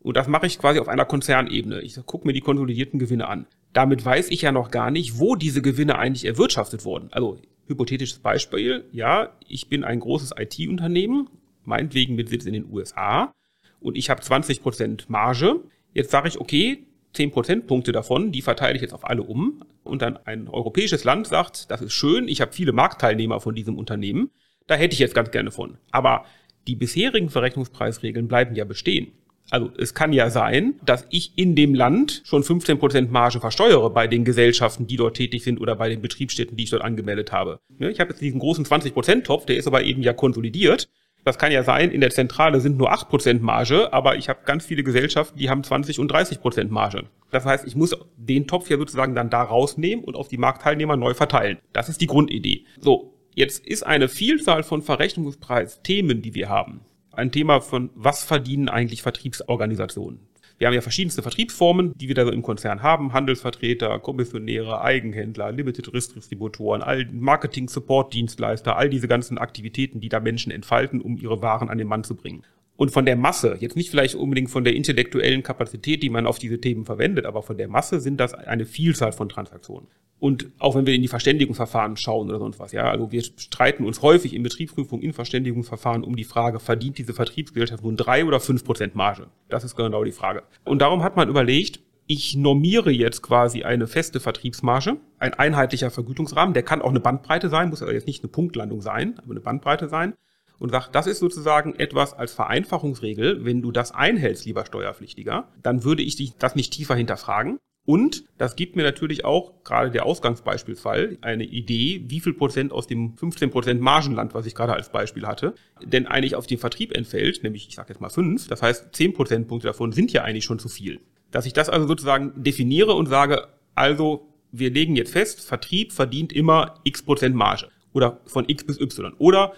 Und 0.00 0.16
das 0.16 0.28
mache 0.28 0.46
ich 0.46 0.58
quasi 0.58 0.78
auf 0.80 0.88
einer 0.88 1.04
Konzernebene. 1.04 1.80
Ich 1.80 1.98
gucke 2.06 2.26
mir 2.26 2.32
die 2.32 2.40
konsolidierten 2.40 2.98
Gewinne 2.98 3.26
an. 3.28 3.46
Damit 3.72 4.04
weiß 4.04 4.30
ich 4.30 4.42
ja 4.42 4.52
noch 4.52 4.70
gar 4.70 4.90
nicht, 4.90 5.18
wo 5.18 5.34
diese 5.34 5.62
Gewinne 5.62 5.98
eigentlich 5.98 6.26
erwirtschaftet 6.26 6.84
wurden. 6.84 7.08
Also 7.10 7.38
hypothetisches 7.66 8.18
Beispiel, 8.18 8.84
ja, 8.92 9.30
ich 9.48 9.68
bin 9.68 9.84
ein 9.84 10.00
großes 10.00 10.34
IT-Unternehmen, 10.36 11.28
meinetwegen 11.64 12.14
mit 12.14 12.28
Sitz 12.28 12.44
in 12.44 12.52
den 12.52 12.70
USA 12.70 13.32
und 13.80 13.96
ich 13.96 14.10
habe 14.10 14.22
20% 14.22 15.04
Marge. 15.08 15.60
Jetzt 15.92 16.10
sage 16.10 16.28
ich, 16.28 16.38
okay, 16.38 16.86
10 17.14 17.30
Prozentpunkte 17.30 17.92
davon, 17.92 18.32
die 18.32 18.42
verteile 18.42 18.76
ich 18.76 18.82
jetzt 18.82 18.94
auf 18.94 19.08
alle 19.08 19.22
um. 19.22 19.64
Und 19.82 20.02
dann 20.02 20.18
ein 20.24 20.48
europäisches 20.48 21.04
Land 21.04 21.26
sagt, 21.26 21.70
das 21.70 21.80
ist 21.80 21.92
schön, 21.92 22.28
ich 22.28 22.40
habe 22.40 22.52
viele 22.52 22.72
Marktteilnehmer 22.72 23.40
von 23.40 23.54
diesem 23.54 23.78
Unternehmen, 23.78 24.30
da 24.66 24.74
hätte 24.74 24.94
ich 24.94 24.98
jetzt 24.98 25.14
ganz 25.14 25.30
gerne 25.30 25.50
von. 25.50 25.78
Aber 25.90 26.24
die 26.66 26.76
bisherigen 26.76 27.28
Verrechnungspreisregeln 27.28 28.28
bleiben 28.28 28.54
ja 28.54 28.64
bestehen. 28.64 29.12
Also 29.50 29.70
es 29.76 29.92
kann 29.92 30.14
ja 30.14 30.30
sein, 30.30 30.74
dass 30.84 31.06
ich 31.10 31.36
in 31.36 31.54
dem 31.54 31.74
Land 31.74 32.22
schon 32.24 32.42
15% 32.42 33.10
Marge 33.10 33.40
versteuere 33.40 33.90
bei 33.90 34.06
den 34.06 34.24
Gesellschaften, 34.24 34.86
die 34.86 34.96
dort 34.96 35.16
tätig 35.16 35.44
sind 35.44 35.60
oder 35.60 35.76
bei 35.76 35.90
den 35.90 36.00
Betriebsstätten, 36.00 36.56
die 36.56 36.64
ich 36.64 36.70
dort 36.70 36.82
angemeldet 36.82 37.30
habe. 37.30 37.60
Ich 37.78 38.00
habe 38.00 38.10
jetzt 38.10 38.22
diesen 38.22 38.40
großen 38.40 38.64
20%-Topf, 38.64 39.44
der 39.44 39.56
ist 39.56 39.66
aber 39.66 39.82
eben 39.82 40.02
ja 40.02 40.14
konsolidiert. 40.14 40.88
Das 41.24 41.38
kann 41.38 41.52
ja 41.52 41.62
sein, 41.62 41.90
in 41.90 42.02
der 42.02 42.10
Zentrale 42.10 42.60
sind 42.60 42.76
nur 42.76 42.92
8% 42.92 43.40
Marge, 43.40 43.92
aber 43.94 44.16
ich 44.16 44.28
habe 44.28 44.40
ganz 44.44 44.66
viele 44.66 44.84
Gesellschaften, 44.84 45.38
die 45.38 45.48
haben 45.48 45.64
20 45.64 45.98
und 45.98 46.12
30% 46.12 46.68
Marge. 46.68 47.04
Das 47.30 47.46
heißt, 47.46 47.66
ich 47.66 47.74
muss 47.74 47.96
den 48.16 48.46
Topf 48.46 48.68
ja 48.68 48.76
sozusagen 48.76 49.14
dann 49.14 49.30
da 49.30 49.42
rausnehmen 49.42 50.04
und 50.04 50.16
auf 50.16 50.28
die 50.28 50.36
Marktteilnehmer 50.36 50.96
neu 50.96 51.14
verteilen. 51.14 51.58
Das 51.72 51.88
ist 51.88 52.02
die 52.02 52.06
Grundidee. 52.06 52.66
So, 52.78 53.14
jetzt 53.34 53.66
ist 53.66 53.84
eine 53.84 54.08
Vielzahl 54.08 54.62
von 54.62 54.82
Verrechnungspreisthemen, 54.82 56.20
die 56.20 56.34
wir 56.34 56.50
haben. 56.50 56.82
Ein 57.10 57.32
Thema 57.32 57.60
von, 57.60 57.90
was 57.94 58.22
verdienen 58.22 58.68
eigentlich 58.68 59.00
Vertriebsorganisationen? 59.02 60.20
Wir 60.56 60.68
haben 60.68 60.74
ja 60.74 60.80
verschiedenste 60.80 61.22
Vertriebsformen, 61.22 61.94
die 61.98 62.06
wir 62.06 62.14
da 62.14 62.24
so 62.24 62.30
im 62.30 62.42
Konzern 62.42 62.82
haben. 62.82 63.12
Handelsvertreter, 63.12 63.98
Kommissionäre, 63.98 64.82
Eigenhändler, 64.82 65.50
Limited 65.50 65.92
Risk 65.92 66.14
Distributoren, 66.14 66.80
all 66.82 67.06
Marketing, 67.12 67.68
Support 67.68 68.14
Dienstleister, 68.14 68.76
all 68.76 68.88
diese 68.88 69.08
ganzen 69.08 69.36
Aktivitäten, 69.36 70.00
die 70.00 70.08
da 70.08 70.20
Menschen 70.20 70.52
entfalten, 70.52 71.00
um 71.00 71.16
ihre 71.16 71.42
Waren 71.42 71.70
an 71.70 71.78
den 71.78 71.88
Mann 71.88 72.04
zu 72.04 72.14
bringen. 72.14 72.44
Und 72.76 72.90
von 72.90 73.06
der 73.06 73.16
Masse, 73.16 73.56
jetzt 73.60 73.76
nicht 73.76 73.90
vielleicht 73.90 74.16
unbedingt 74.16 74.50
von 74.50 74.64
der 74.64 74.74
intellektuellen 74.74 75.42
Kapazität, 75.42 76.02
die 76.02 76.10
man 76.10 76.26
auf 76.26 76.38
diese 76.38 76.60
Themen 76.60 76.84
verwendet, 76.84 77.24
aber 77.24 77.42
von 77.42 77.56
der 77.56 77.68
Masse 77.68 78.00
sind 78.00 78.18
das 78.18 78.34
eine 78.34 78.66
Vielzahl 78.66 79.12
von 79.12 79.28
Transaktionen. 79.28 79.86
Und 80.18 80.48
auch 80.58 80.74
wenn 80.74 80.86
wir 80.86 80.94
in 80.94 81.02
die 81.02 81.08
Verständigungsverfahren 81.08 81.96
schauen 81.96 82.28
oder 82.30 82.38
sonst 82.38 82.58
was, 82.58 82.72
ja, 82.72 82.90
also 82.90 83.12
wir 83.12 83.22
streiten 83.22 83.84
uns 83.84 84.02
häufig 84.02 84.34
in 84.34 84.42
Betriebsprüfung, 84.42 85.02
in 85.02 85.12
Verständigungsverfahren 85.12 86.02
um 86.02 86.16
die 86.16 86.24
Frage, 86.24 86.60
verdient 86.60 86.98
diese 86.98 87.14
Vertriebsgesellschaft 87.14 87.84
nun 87.84 87.96
drei 87.96 88.24
oder 88.24 88.40
fünf 88.40 88.64
Prozent 88.64 88.94
Marge? 88.94 89.26
Das 89.48 89.64
ist 89.64 89.76
genau 89.76 90.02
die 90.02 90.12
Frage. 90.12 90.42
Und 90.64 90.80
darum 90.80 91.02
hat 91.02 91.16
man 91.16 91.28
überlegt, 91.28 91.80
ich 92.06 92.36
normiere 92.36 92.90
jetzt 92.90 93.22
quasi 93.22 93.62
eine 93.62 93.86
feste 93.86 94.18
Vertriebsmarge, 94.18 94.96
ein 95.18 95.34
einheitlicher 95.34 95.90
Vergütungsrahmen, 95.90 96.54
der 96.54 96.62
kann 96.62 96.82
auch 96.82 96.90
eine 96.90 97.00
Bandbreite 97.00 97.48
sein, 97.48 97.70
muss 97.70 97.82
aber 97.82 97.94
jetzt 97.94 98.06
nicht 98.06 98.22
eine 98.22 98.30
Punktlandung 98.30 98.82
sein, 98.82 99.18
aber 99.18 99.32
eine 99.32 99.40
Bandbreite 99.40 99.88
sein 99.88 100.14
und 100.58 100.70
sagt, 100.70 100.94
das 100.94 101.06
ist 101.06 101.18
sozusagen 101.18 101.74
etwas 101.74 102.14
als 102.14 102.32
Vereinfachungsregel. 102.32 103.44
Wenn 103.44 103.62
du 103.62 103.72
das 103.72 103.92
einhältst, 103.92 104.46
lieber 104.46 104.64
Steuerpflichtiger, 104.64 105.48
dann 105.62 105.84
würde 105.84 106.02
ich 106.02 106.16
dich 106.16 106.36
das 106.36 106.54
nicht 106.54 106.72
tiefer 106.72 106.94
hinterfragen. 106.94 107.58
Und 107.86 108.24
das 108.38 108.56
gibt 108.56 108.76
mir 108.76 108.82
natürlich 108.82 109.26
auch, 109.26 109.62
gerade 109.62 109.90
der 109.90 110.06
Ausgangsbeispielsfall, 110.06 111.18
eine 111.20 111.44
Idee, 111.44 112.04
wie 112.06 112.20
viel 112.20 112.32
Prozent 112.32 112.72
aus 112.72 112.86
dem 112.86 113.16
15 113.18 113.50
Prozent 113.50 113.80
Margenland, 113.80 114.32
was 114.32 114.46
ich 114.46 114.54
gerade 114.54 114.72
als 114.72 114.90
Beispiel 114.90 115.26
hatte, 115.26 115.54
denn 115.82 116.06
eigentlich 116.06 116.34
auf 116.34 116.46
den 116.46 116.58
Vertrieb 116.58 116.96
entfällt, 116.96 117.42
nämlich 117.42 117.68
ich 117.68 117.74
sage 117.74 117.90
jetzt 117.90 118.00
mal 118.00 118.08
fünf, 118.08 118.48
das 118.48 118.62
heißt 118.62 118.94
10 118.94 119.12
Prozentpunkte 119.12 119.66
davon 119.66 119.92
sind 119.92 120.12
ja 120.12 120.22
eigentlich 120.22 120.44
schon 120.44 120.58
zu 120.58 120.70
viel. 120.70 121.00
Dass 121.30 121.44
ich 121.44 121.52
das 121.52 121.68
also 121.68 121.86
sozusagen 121.86 122.32
definiere 122.42 122.94
und 122.94 123.06
sage, 123.06 123.48
also 123.74 124.28
wir 124.50 124.70
legen 124.70 124.96
jetzt 124.96 125.12
fest, 125.12 125.42
Vertrieb 125.42 125.92
verdient 125.92 126.32
immer 126.32 126.80
x 126.84 127.02
Prozent 127.02 127.34
Marge 127.36 127.68
oder 127.92 128.20
von 128.24 128.48
x 128.48 128.64
bis 128.64 128.80
y. 128.80 129.12
Oder 129.18 129.52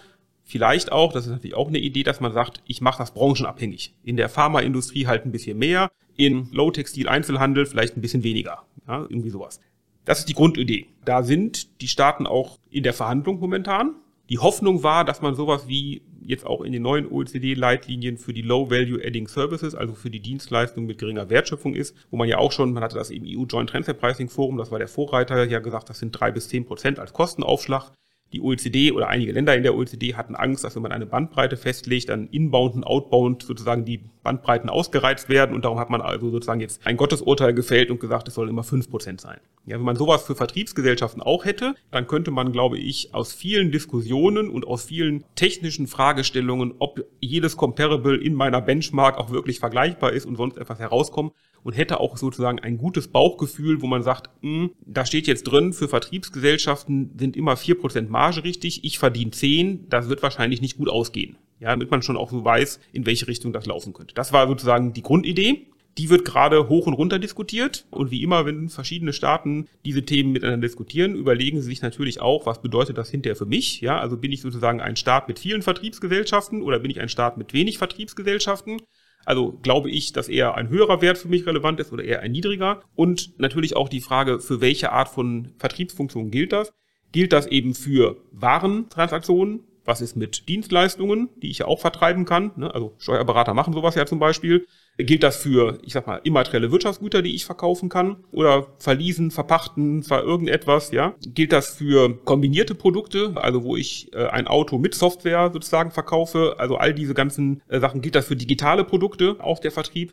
vielleicht 0.47 0.91
auch, 0.91 1.13
das 1.13 1.25
ist 1.25 1.31
natürlich 1.31 1.55
auch 1.55 1.67
eine 1.67 1.77
Idee, 1.77 2.03
dass 2.03 2.19
man 2.19 2.33
sagt, 2.33 2.63
ich 2.65 2.81
mache 2.81 2.97
das 2.99 3.13
branchenabhängig. 3.13 3.93
In 4.03 4.17
der 4.17 4.29
Pharmaindustrie 4.29 5.05
halt 5.05 5.25
ein 5.25 5.31
bisschen 5.31 5.59
mehr, 5.59 5.91
in 6.15 6.49
Low-Textil-Einzelhandel 6.51 7.65
vielleicht 7.65 7.95
ein 7.95 8.01
bisschen 8.01 8.23
weniger. 8.23 8.63
Ja, 8.87 9.01
irgendwie 9.01 9.29
sowas. 9.29 9.59
Das 10.05 10.19
ist 10.19 10.29
die 10.29 10.33
Grundidee. 10.33 10.87
Da 11.03 11.21
sind 11.21 11.81
die 11.81 11.89
Staaten 11.89 12.25
auch 12.25 12.57
in 12.71 12.83
der 12.83 12.93
Verhandlung 12.93 13.39
momentan. 13.39 13.95
Die 14.29 14.39
Hoffnung 14.39 14.81
war, 14.83 15.03
dass 15.05 15.21
man 15.21 15.35
sowas 15.35 15.67
wie 15.67 16.01
jetzt 16.21 16.45
auch 16.45 16.61
in 16.61 16.71
den 16.73 16.81
neuen 16.81 17.09
OECD-Leitlinien 17.09 18.17
für 18.17 18.33
die 18.33 18.41
Low-Value-Adding 18.41 19.27
Services, 19.27 19.75
also 19.75 19.93
für 19.93 20.09
die 20.09 20.19
Dienstleistungen 20.19 20.87
mit 20.87 20.97
geringer 20.97 21.29
Wertschöpfung 21.29 21.73
ist, 21.73 21.95
wo 22.09 22.17
man 22.17 22.27
ja 22.27 22.37
auch 22.37 22.51
schon, 22.51 22.73
man 22.73 22.83
hatte 22.83 22.97
das 22.97 23.09
im 23.09 23.23
EU 23.25 23.45
Joint 23.45 23.69
Transfer 23.69 23.93
Pricing 23.93 24.27
Forum, 24.27 24.57
das 24.57 24.71
war 24.71 24.79
der 24.79 24.89
Vorreiter, 24.89 25.45
ja 25.45 25.59
gesagt, 25.59 25.89
das 25.89 25.99
sind 25.99 26.11
drei 26.11 26.31
bis 26.31 26.49
zehn 26.49 26.65
Prozent 26.65 26.99
als 26.99 27.13
Kostenaufschlag 27.13 27.91
die 28.33 28.41
OECD 28.41 28.91
oder 28.91 29.07
einige 29.07 29.31
Länder 29.31 29.55
in 29.55 29.63
der 29.63 29.75
OECD 29.75 30.15
hatten 30.15 30.35
Angst, 30.35 30.63
dass 30.63 30.75
wenn 30.75 30.83
man 30.83 30.91
eine 30.91 31.05
Bandbreite 31.05 31.55
festlegt, 31.55 32.09
dann 32.09 32.27
inbound 32.27 32.75
und 32.75 32.83
outbound 32.83 33.43
sozusagen 33.43 33.85
die 33.85 34.01
Bandbreiten 34.23 34.69
ausgereizt 34.69 35.29
werden 35.29 35.55
und 35.55 35.63
darum 35.63 35.79
hat 35.79 35.89
man 35.89 36.01
also 36.01 36.29
sozusagen 36.29 36.59
jetzt 36.59 36.85
ein 36.85 36.97
Gottesurteil 36.97 37.53
gefällt 37.53 37.89
und 37.89 37.99
gesagt, 37.99 38.27
es 38.27 38.33
soll 38.33 38.49
immer 38.49 38.63
fünf 38.63 38.89
Prozent 38.89 39.21
sein. 39.21 39.39
Ja, 39.65 39.77
wenn 39.77 39.85
man 39.85 39.95
sowas 39.95 40.23
für 40.23 40.35
Vertriebsgesellschaften 40.35 41.21
auch 41.21 41.45
hätte, 41.45 41.75
dann 41.91 42.07
könnte 42.07 42.31
man, 42.31 42.51
glaube 42.51 42.77
ich, 42.77 43.13
aus 43.13 43.33
vielen 43.33 43.71
Diskussionen 43.71 44.49
und 44.49 44.67
aus 44.67 44.85
vielen 44.85 45.23
technischen 45.35 45.87
Fragestellungen, 45.87 46.73
ob 46.79 47.05
jedes 47.19 47.55
Comparable 47.55 48.17
in 48.17 48.33
meiner 48.33 48.61
Benchmark 48.61 49.17
auch 49.17 49.31
wirklich 49.31 49.59
vergleichbar 49.59 50.11
ist 50.11 50.25
und 50.25 50.35
sonst 50.35 50.57
etwas 50.57 50.79
herauskommen, 50.79 51.31
und 51.67 51.73
hätte 51.73 51.99
auch 51.99 52.15
sozusagen 52.15 52.59
ein 52.59 52.77
gutes 52.77 53.09
Bauchgefühl, 53.09 53.81
wo 53.81 53.87
man 53.87 54.01
sagt, 54.01 54.29
mh, 54.41 54.49
hm, 54.49 54.71
da 54.85 55.05
steht 55.05 55.27
jetzt 55.27 55.43
drin, 55.43 55.73
für 55.73 55.89
Vertriebsgesellschaften 55.89 57.11
sind 57.19 57.35
immer 57.35 57.57
vier 57.57 57.77
Prozent 57.77 58.09
Marge 58.17 58.43
richtig, 58.43 58.83
ich 58.83 58.97
verdiene 58.97 59.29
zehn, 59.29 59.87
das 59.89 60.09
wird 60.09 60.23
wahrscheinlich 60.23 60.59
nicht 60.59 60.77
gut 60.77 60.89
ausgehen. 60.89 61.37
Ja, 61.59 61.69
damit 61.69 61.91
man 61.91 62.01
schon 62.01 62.17
auch 62.17 62.31
so 62.31 62.43
weiß, 62.43 62.79
in 62.91 63.05
welche 63.05 63.27
Richtung 63.27 63.53
das 63.53 63.67
laufen 63.67 63.93
könnte. 63.93 64.15
Das 64.15 64.33
war 64.33 64.47
sozusagen 64.47 64.91
die 64.91 65.03
Grundidee. 65.03 65.67
Die 65.99 66.09
wird 66.09 66.25
gerade 66.25 66.67
hoch 66.67 66.87
und 66.87 66.93
runter 66.93 67.19
diskutiert. 67.19 67.85
Und 67.91 68.09
wie 68.09 68.23
immer, 68.23 68.47
wenn 68.47 68.69
verschiedene 68.69 69.13
Staaten 69.13 69.67
diese 69.85 70.01
Themen 70.01 70.31
miteinander 70.31 70.65
diskutieren, 70.65 71.13
überlegen 71.13 71.61
sie 71.61 71.67
sich 71.67 71.83
natürlich 71.83 72.19
auch, 72.19 72.47
was 72.47 72.59
bedeutet 72.59 72.97
das 72.97 73.11
hinterher 73.11 73.35
für 73.35 73.45
mich? 73.45 73.81
Ja, 73.81 73.99
also 73.99 74.17
bin 74.17 74.31
ich 74.31 74.41
sozusagen 74.41 74.81
ein 74.81 74.95
Staat 74.95 75.27
mit 75.27 75.37
vielen 75.37 75.61
Vertriebsgesellschaften 75.61 76.63
oder 76.63 76.79
bin 76.79 76.89
ich 76.89 76.99
ein 76.99 77.09
Staat 77.09 77.37
mit 77.37 77.53
wenig 77.53 77.77
Vertriebsgesellschaften? 77.77 78.81
Also 79.25 79.59
glaube 79.61 79.91
ich, 79.91 80.11
dass 80.11 80.27
eher 80.27 80.55
ein 80.55 80.69
höherer 80.69 81.03
Wert 81.03 81.19
für 81.19 81.27
mich 81.27 81.45
relevant 81.45 81.79
ist 81.79 81.91
oder 81.93 82.03
eher 82.03 82.21
ein 82.21 82.31
niedriger. 82.31 82.81
Und 82.95 83.39
natürlich 83.39 83.75
auch 83.75 83.89
die 83.89 84.01
Frage, 84.01 84.39
für 84.39 84.59
welche 84.59 84.91
Art 84.91 85.09
von 85.09 85.49
Vertriebsfunktion 85.59 86.31
gilt 86.31 86.51
das? 86.51 86.73
Gilt 87.11 87.33
das 87.33 87.47
eben 87.47 87.73
für 87.73 88.17
Warentransaktionen? 88.31 89.63
Was 89.85 90.01
ist 90.01 90.17
mit 90.17 90.49
Dienstleistungen, 90.49 91.29
die 91.37 91.49
ich 91.49 91.59
ja 91.59 91.65
auch 91.65 91.79
vertreiben 91.79 92.25
kann? 92.25 92.51
Ne? 92.57 92.73
Also 92.73 92.93
Steuerberater 92.97 93.53
machen 93.53 93.73
sowas 93.73 93.95
ja 93.95 94.05
zum 94.05 94.19
Beispiel. 94.19 94.67
Gilt 94.97 95.23
das 95.23 95.37
für, 95.37 95.77
ich 95.81 95.93
sag 95.93 96.07
mal, 96.07 96.19
immaterielle 96.25 96.73
Wirtschaftsgüter, 96.73 97.21
die 97.21 97.33
ich 97.33 97.45
verkaufen 97.45 97.87
kann? 97.87 98.17
Oder 98.33 98.67
verließen, 98.79 99.31
verpachten, 99.31 100.03
ver 100.03 100.23
irgendetwas, 100.23 100.91
ja? 100.91 101.15
Gilt 101.21 101.53
das 101.53 101.69
für 101.69 102.17
kombinierte 102.25 102.75
Produkte, 102.75 103.31
also 103.35 103.63
wo 103.63 103.77
ich 103.77 104.11
äh, 104.13 104.25
ein 104.25 104.47
Auto 104.47 104.77
mit 104.77 104.93
Software 104.93 105.51
sozusagen 105.53 105.91
verkaufe? 105.91 106.55
Also 106.57 106.75
all 106.75 106.93
diese 106.93 107.13
ganzen 107.13 107.61
äh, 107.69 107.79
Sachen. 107.79 108.01
Gilt 108.01 108.15
das 108.15 108.27
für 108.27 108.35
digitale 108.35 108.83
Produkte, 108.83 109.37
auch 109.39 109.59
der 109.59 109.71
Vertrieb? 109.71 110.11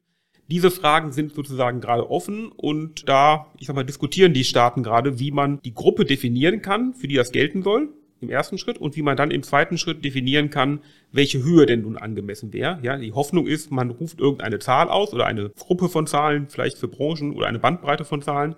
Diese 0.49 0.71
Fragen 0.71 1.13
sind 1.13 1.35
sozusagen 1.35 1.81
gerade 1.81 2.11
offen 2.11 2.53
und 2.53 3.09
da, 3.09 3.47
ich 3.59 3.67
sag 3.67 3.77
mal, 3.77 3.85
diskutieren 3.85 4.35
die 4.35 4.45
Staaten 4.45 4.83
gerade, 4.83 5.19
wie 5.19 5.31
man 5.31 5.61
die 5.63 5.75
Gruppe 5.75 6.05
definieren 6.05 6.61
kann, 6.61 6.95
für 6.95 7.09
die 7.09 7.17
das 7.17 7.33
gelten 7.33 7.63
soll 7.63 7.89
im 8.25 8.31
ersten 8.31 8.59
Schritt 8.59 8.79
und 8.79 8.97
wie 8.97 9.03
man 9.03 9.17
dann 9.17 9.31
im 9.31 9.43
zweiten 9.43 9.79
Schritt 9.79 10.05
definieren 10.05 10.51
kann, 10.51 10.81
welche 11.13 11.43
Höhe 11.43 11.67
denn 11.67 11.83
nun 11.83 11.97
angemessen 11.97 12.53
wäre. 12.53 12.79
Ja, 12.83 12.97
die 12.97 13.13
Hoffnung 13.13 13.47
ist, 13.47 13.71
man 13.71 13.91
ruft 13.91 14.21
irgendeine 14.21 14.59
Zahl 14.59 14.89
aus 14.89 15.13
oder 15.13 15.27
eine 15.27 15.51
Gruppe 15.51 15.89
von 15.89 16.07
Zahlen, 16.07 16.49
vielleicht 16.49 16.79
für 16.79 16.89
Branchen 16.89 17.35
oder 17.35 17.47
eine 17.47 17.59
Bandbreite 17.59 18.05
von 18.05 18.23
Zahlen. 18.23 18.57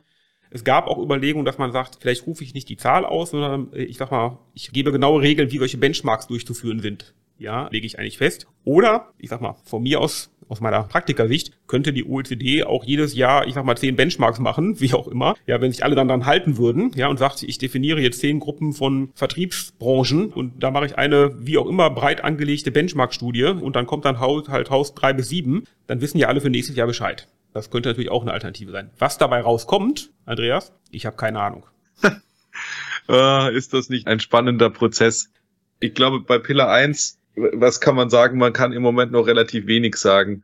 Es 0.51 0.65
gab 0.65 0.87
auch 0.87 1.03
Überlegungen, 1.03 1.45
dass 1.45 1.59
man 1.59 1.73
sagt, 1.73 1.99
vielleicht 2.01 2.27
rufe 2.27 2.45
ich 2.45 2.55
nicht 2.55 2.69
die 2.69 2.77
Zahl 2.77 3.05
aus, 3.05 3.31
sondern 3.31 3.73
äh, 3.73 3.83
ich 3.83 3.99
sag 3.99 4.11
mal, 4.11 4.39
ich 4.55 4.71
gebe 4.73 4.93
genaue 4.93 5.21
Regeln, 5.21 5.51
wie 5.51 5.61
welche 5.61 5.79
Benchmarks 5.79 6.29
durchzuführen 6.29 6.81
sind. 6.81 7.15
Ja, 7.39 7.69
lege 7.71 7.87
ich 7.87 7.99
eigentlich 7.99 8.19
fest. 8.19 8.47
Oder, 8.65 9.13
ich 9.19 9.29
sag 9.29 9.41
mal, 9.41 9.57
von 9.65 9.83
mir 9.83 10.01
aus 10.01 10.31
aus 10.49 10.61
meiner 10.61 10.83
Praktikersicht 10.85 11.53
könnte 11.67 11.93
die 11.93 12.05
OECD 12.05 12.65
auch 12.65 12.85
jedes 12.85 13.15
Jahr, 13.15 13.47
ich 13.47 13.55
sag 13.55 13.65
mal, 13.65 13.77
zehn 13.77 13.97
Benchmarks 13.97 14.39
machen, 14.39 14.81
wie 14.81 14.95
auch 14.95 15.09
immer. 15.09 15.35
Ja, 15.47 15.61
wenn 15.61 15.73
sich 15.73 15.85
alle 15.85 15.95
dann 15.95 16.09
dran 16.09 16.27
halten 16.27 16.57
würden, 16.59 16.93
ja, 16.95 17.09
und 17.09 17.19
sagt, 17.19 17.43
ich 17.43 17.59
definiere 17.59 18.01
jetzt 18.01 18.21
zehn 18.21 18.41
Gruppen 18.41 18.73
von 18.73 19.11
Vertriebsbranchen 19.15 20.33
und 20.33 20.63
da 20.63 20.71
mache 20.71 20.87
ich 20.87 20.99
eine, 20.99 21.35
wie 21.47 21.59
auch 21.59 21.67
immer, 21.67 21.91
breit 21.91 22.23
angelegte 22.25 22.71
Benchmark-Studie 22.71 23.45
und 23.45 23.77
dann 23.77 23.87
kommt 23.87 24.05
dann 24.05 24.21
halt 24.21 24.71
Haus 24.71 24.95
drei 24.95 25.13
bis 25.13 25.29
sieben, 25.29 25.65
dann 25.87 26.01
wissen 26.01 26.19
ja 26.19 26.29
alle 26.29 26.41
für 26.41 26.51
nächstes 26.51 26.77
Jahr 26.77 26.87
Bescheid. 26.87 27.29
Das 27.53 27.71
könnte 27.71 27.89
natürlich 27.89 28.11
auch 28.11 28.23
eine 28.23 28.33
Alternative 28.33 28.71
sein. 28.71 28.91
Was 28.99 29.19
dabei 29.19 29.41
rauskommt, 29.41 30.11
Andreas, 30.27 30.73
ich 30.91 31.07
habe 31.07 31.17
keine 31.17 31.41
Ahnung. 31.41 31.65
Ah, 33.09 33.49
ist 33.53 33.73
das 33.73 33.89
nicht 33.89 34.07
ein 34.07 34.21
spannender 34.21 34.71
Prozess? 34.71 35.31
Ich 35.81 35.95
glaube, 35.95 36.21
bei 36.21 36.39
Pillar 36.39 36.71
1 36.71 37.19
was 37.37 37.81
kann 37.81 37.95
man 37.95 38.11
sagen? 38.11 38.39
Man 38.39 38.53
kann 38.53 38.73
im 38.73 38.83
Moment 38.83 39.13
noch 39.13 39.27
relativ 39.27 39.67
wenig 39.67 39.97
sagen. 39.97 40.43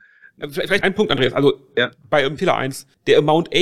Vielleicht 0.48 0.84
ein 0.84 0.94
Punkt, 0.94 1.10
Andreas. 1.10 1.32
Also 1.32 1.54
ja. 1.76 1.90
bei 2.10 2.28
Fehler 2.36 2.56
1, 2.56 2.86
der 3.06 3.18
Amount 3.18 3.54
A, 3.54 3.60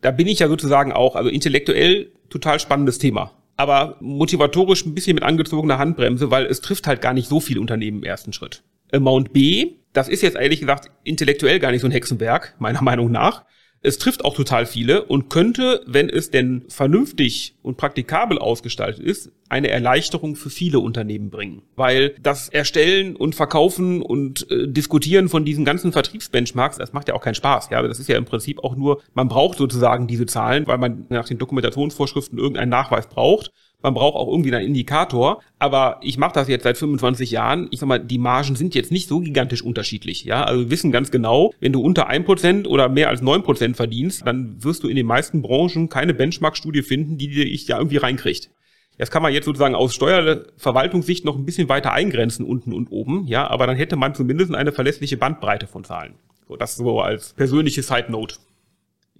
da 0.00 0.10
bin 0.10 0.26
ich 0.26 0.40
ja 0.40 0.48
sozusagen 0.48 0.92
auch, 0.92 1.16
also 1.16 1.28
intellektuell 1.28 2.12
total 2.28 2.58
spannendes 2.60 2.98
Thema. 2.98 3.32
Aber 3.56 3.96
motivatorisch 4.00 4.84
ein 4.86 4.94
bisschen 4.94 5.14
mit 5.14 5.24
angezogener 5.24 5.78
Handbremse, 5.78 6.30
weil 6.30 6.46
es 6.46 6.60
trifft 6.60 6.86
halt 6.86 7.00
gar 7.00 7.12
nicht 7.12 7.28
so 7.28 7.40
viele 7.40 7.60
Unternehmen 7.60 7.98
im 7.98 8.04
ersten 8.04 8.32
Schritt. 8.32 8.62
Amount 8.92 9.32
B, 9.32 9.76
das 9.92 10.08
ist 10.08 10.22
jetzt 10.22 10.36
ehrlich 10.36 10.60
gesagt 10.60 10.90
intellektuell 11.04 11.58
gar 11.58 11.70
nicht 11.70 11.82
so 11.82 11.86
ein 11.86 11.92
Hexenwerk, 11.92 12.54
meiner 12.58 12.82
Meinung 12.82 13.10
nach. 13.10 13.44
Es 13.84 13.98
trifft 13.98 14.24
auch 14.24 14.36
total 14.36 14.64
viele 14.66 15.04
und 15.04 15.28
könnte, 15.28 15.82
wenn 15.86 16.08
es 16.08 16.30
denn 16.30 16.64
vernünftig 16.68 17.56
und 17.62 17.76
praktikabel 17.76 18.38
ausgestaltet 18.38 19.04
ist, 19.04 19.32
eine 19.48 19.68
Erleichterung 19.68 20.36
für 20.36 20.50
viele 20.50 20.78
Unternehmen 20.78 21.30
bringen. 21.30 21.62
Weil 21.74 22.14
das 22.22 22.48
Erstellen 22.48 23.16
und 23.16 23.34
Verkaufen 23.34 24.00
und 24.00 24.48
äh, 24.50 24.68
Diskutieren 24.68 25.28
von 25.28 25.44
diesen 25.44 25.64
ganzen 25.64 25.92
Vertriebsbenchmarks, 25.92 26.78
das 26.78 26.92
macht 26.92 27.08
ja 27.08 27.14
auch 27.14 27.20
keinen 27.20 27.34
Spaß. 27.34 27.70
Ja, 27.70 27.82
das 27.82 27.98
ist 27.98 28.08
ja 28.08 28.16
im 28.16 28.24
Prinzip 28.24 28.62
auch 28.62 28.76
nur, 28.76 29.02
man 29.14 29.28
braucht 29.28 29.58
sozusagen 29.58 30.06
diese 30.06 30.26
Zahlen, 30.26 30.66
weil 30.68 30.78
man 30.78 31.06
nach 31.08 31.26
den 31.26 31.38
Dokumentationsvorschriften 31.38 32.38
irgendeinen 32.38 32.70
Nachweis 32.70 33.08
braucht. 33.08 33.50
Man 33.82 33.94
braucht 33.94 34.16
auch 34.16 34.28
irgendwie 34.28 34.54
einen 34.54 34.66
Indikator. 34.66 35.42
Aber 35.58 35.98
ich 36.02 36.18
mache 36.18 36.34
das 36.34 36.48
jetzt 36.48 36.62
seit 36.64 36.78
25 36.78 37.30
Jahren. 37.30 37.68
Ich 37.70 37.80
sag 37.80 37.88
mal, 37.88 37.98
die 37.98 38.18
Margen 38.18 38.56
sind 38.56 38.74
jetzt 38.74 38.92
nicht 38.92 39.08
so 39.08 39.20
gigantisch 39.20 39.62
unterschiedlich. 39.62 40.24
Ja, 40.24 40.44
also 40.44 40.62
wir 40.62 40.70
wissen 40.70 40.92
ganz 40.92 41.10
genau, 41.10 41.52
wenn 41.60 41.72
du 41.72 41.80
unter 41.80 42.08
1% 42.08 42.66
oder 42.66 42.88
mehr 42.88 43.08
als 43.08 43.22
9% 43.22 43.74
verdienst, 43.74 44.26
dann 44.26 44.62
wirst 44.62 44.82
du 44.82 44.88
in 44.88 44.96
den 44.96 45.06
meisten 45.06 45.42
Branchen 45.42 45.88
keine 45.88 46.14
Benchmark-Studie 46.14 46.82
finden, 46.82 47.18
die 47.18 47.28
dich 47.28 47.68
ja 47.68 47.78
irgendwie 47.78 47.98
reinkriegt. 47.98 48.50
Das 48.98 49.10
kann 49.10 49.22
man 49.22 49.32
jetzt 49.32 49.46
sozusagen 49.46 49.74
aus 49.74 49.94
Steuerverwaltungssicht 49.94 51.24
noch 51.24 51.36
ein 51.36 51.44
bisschen 51.44 51.68
weiter 51.68 51.92
eingrenzen 51.92 52.44
unten 52.44 52.72
und 52.72 52.88
oben, 52.92 53.26
ja, 53.26 53.48
aber 53.48 53.66
dann 53.66 53.76
hätte 53.76 53.96
man 53.96 54.14
zumindest 54.14 54.54
eine 54.54 54.70
verlässliche 54.70 55.16
Bandbreite 55.16 55.66
von 55.66 55.82
Zahlen. 55.82 56.14
So, 56.46 56.56
das 56.56 56.76
so 56.76 57.00
als 57.00 57.32
persönliche 57.32 57.82
Side 57.82 58.10
Note. 58.10 58.36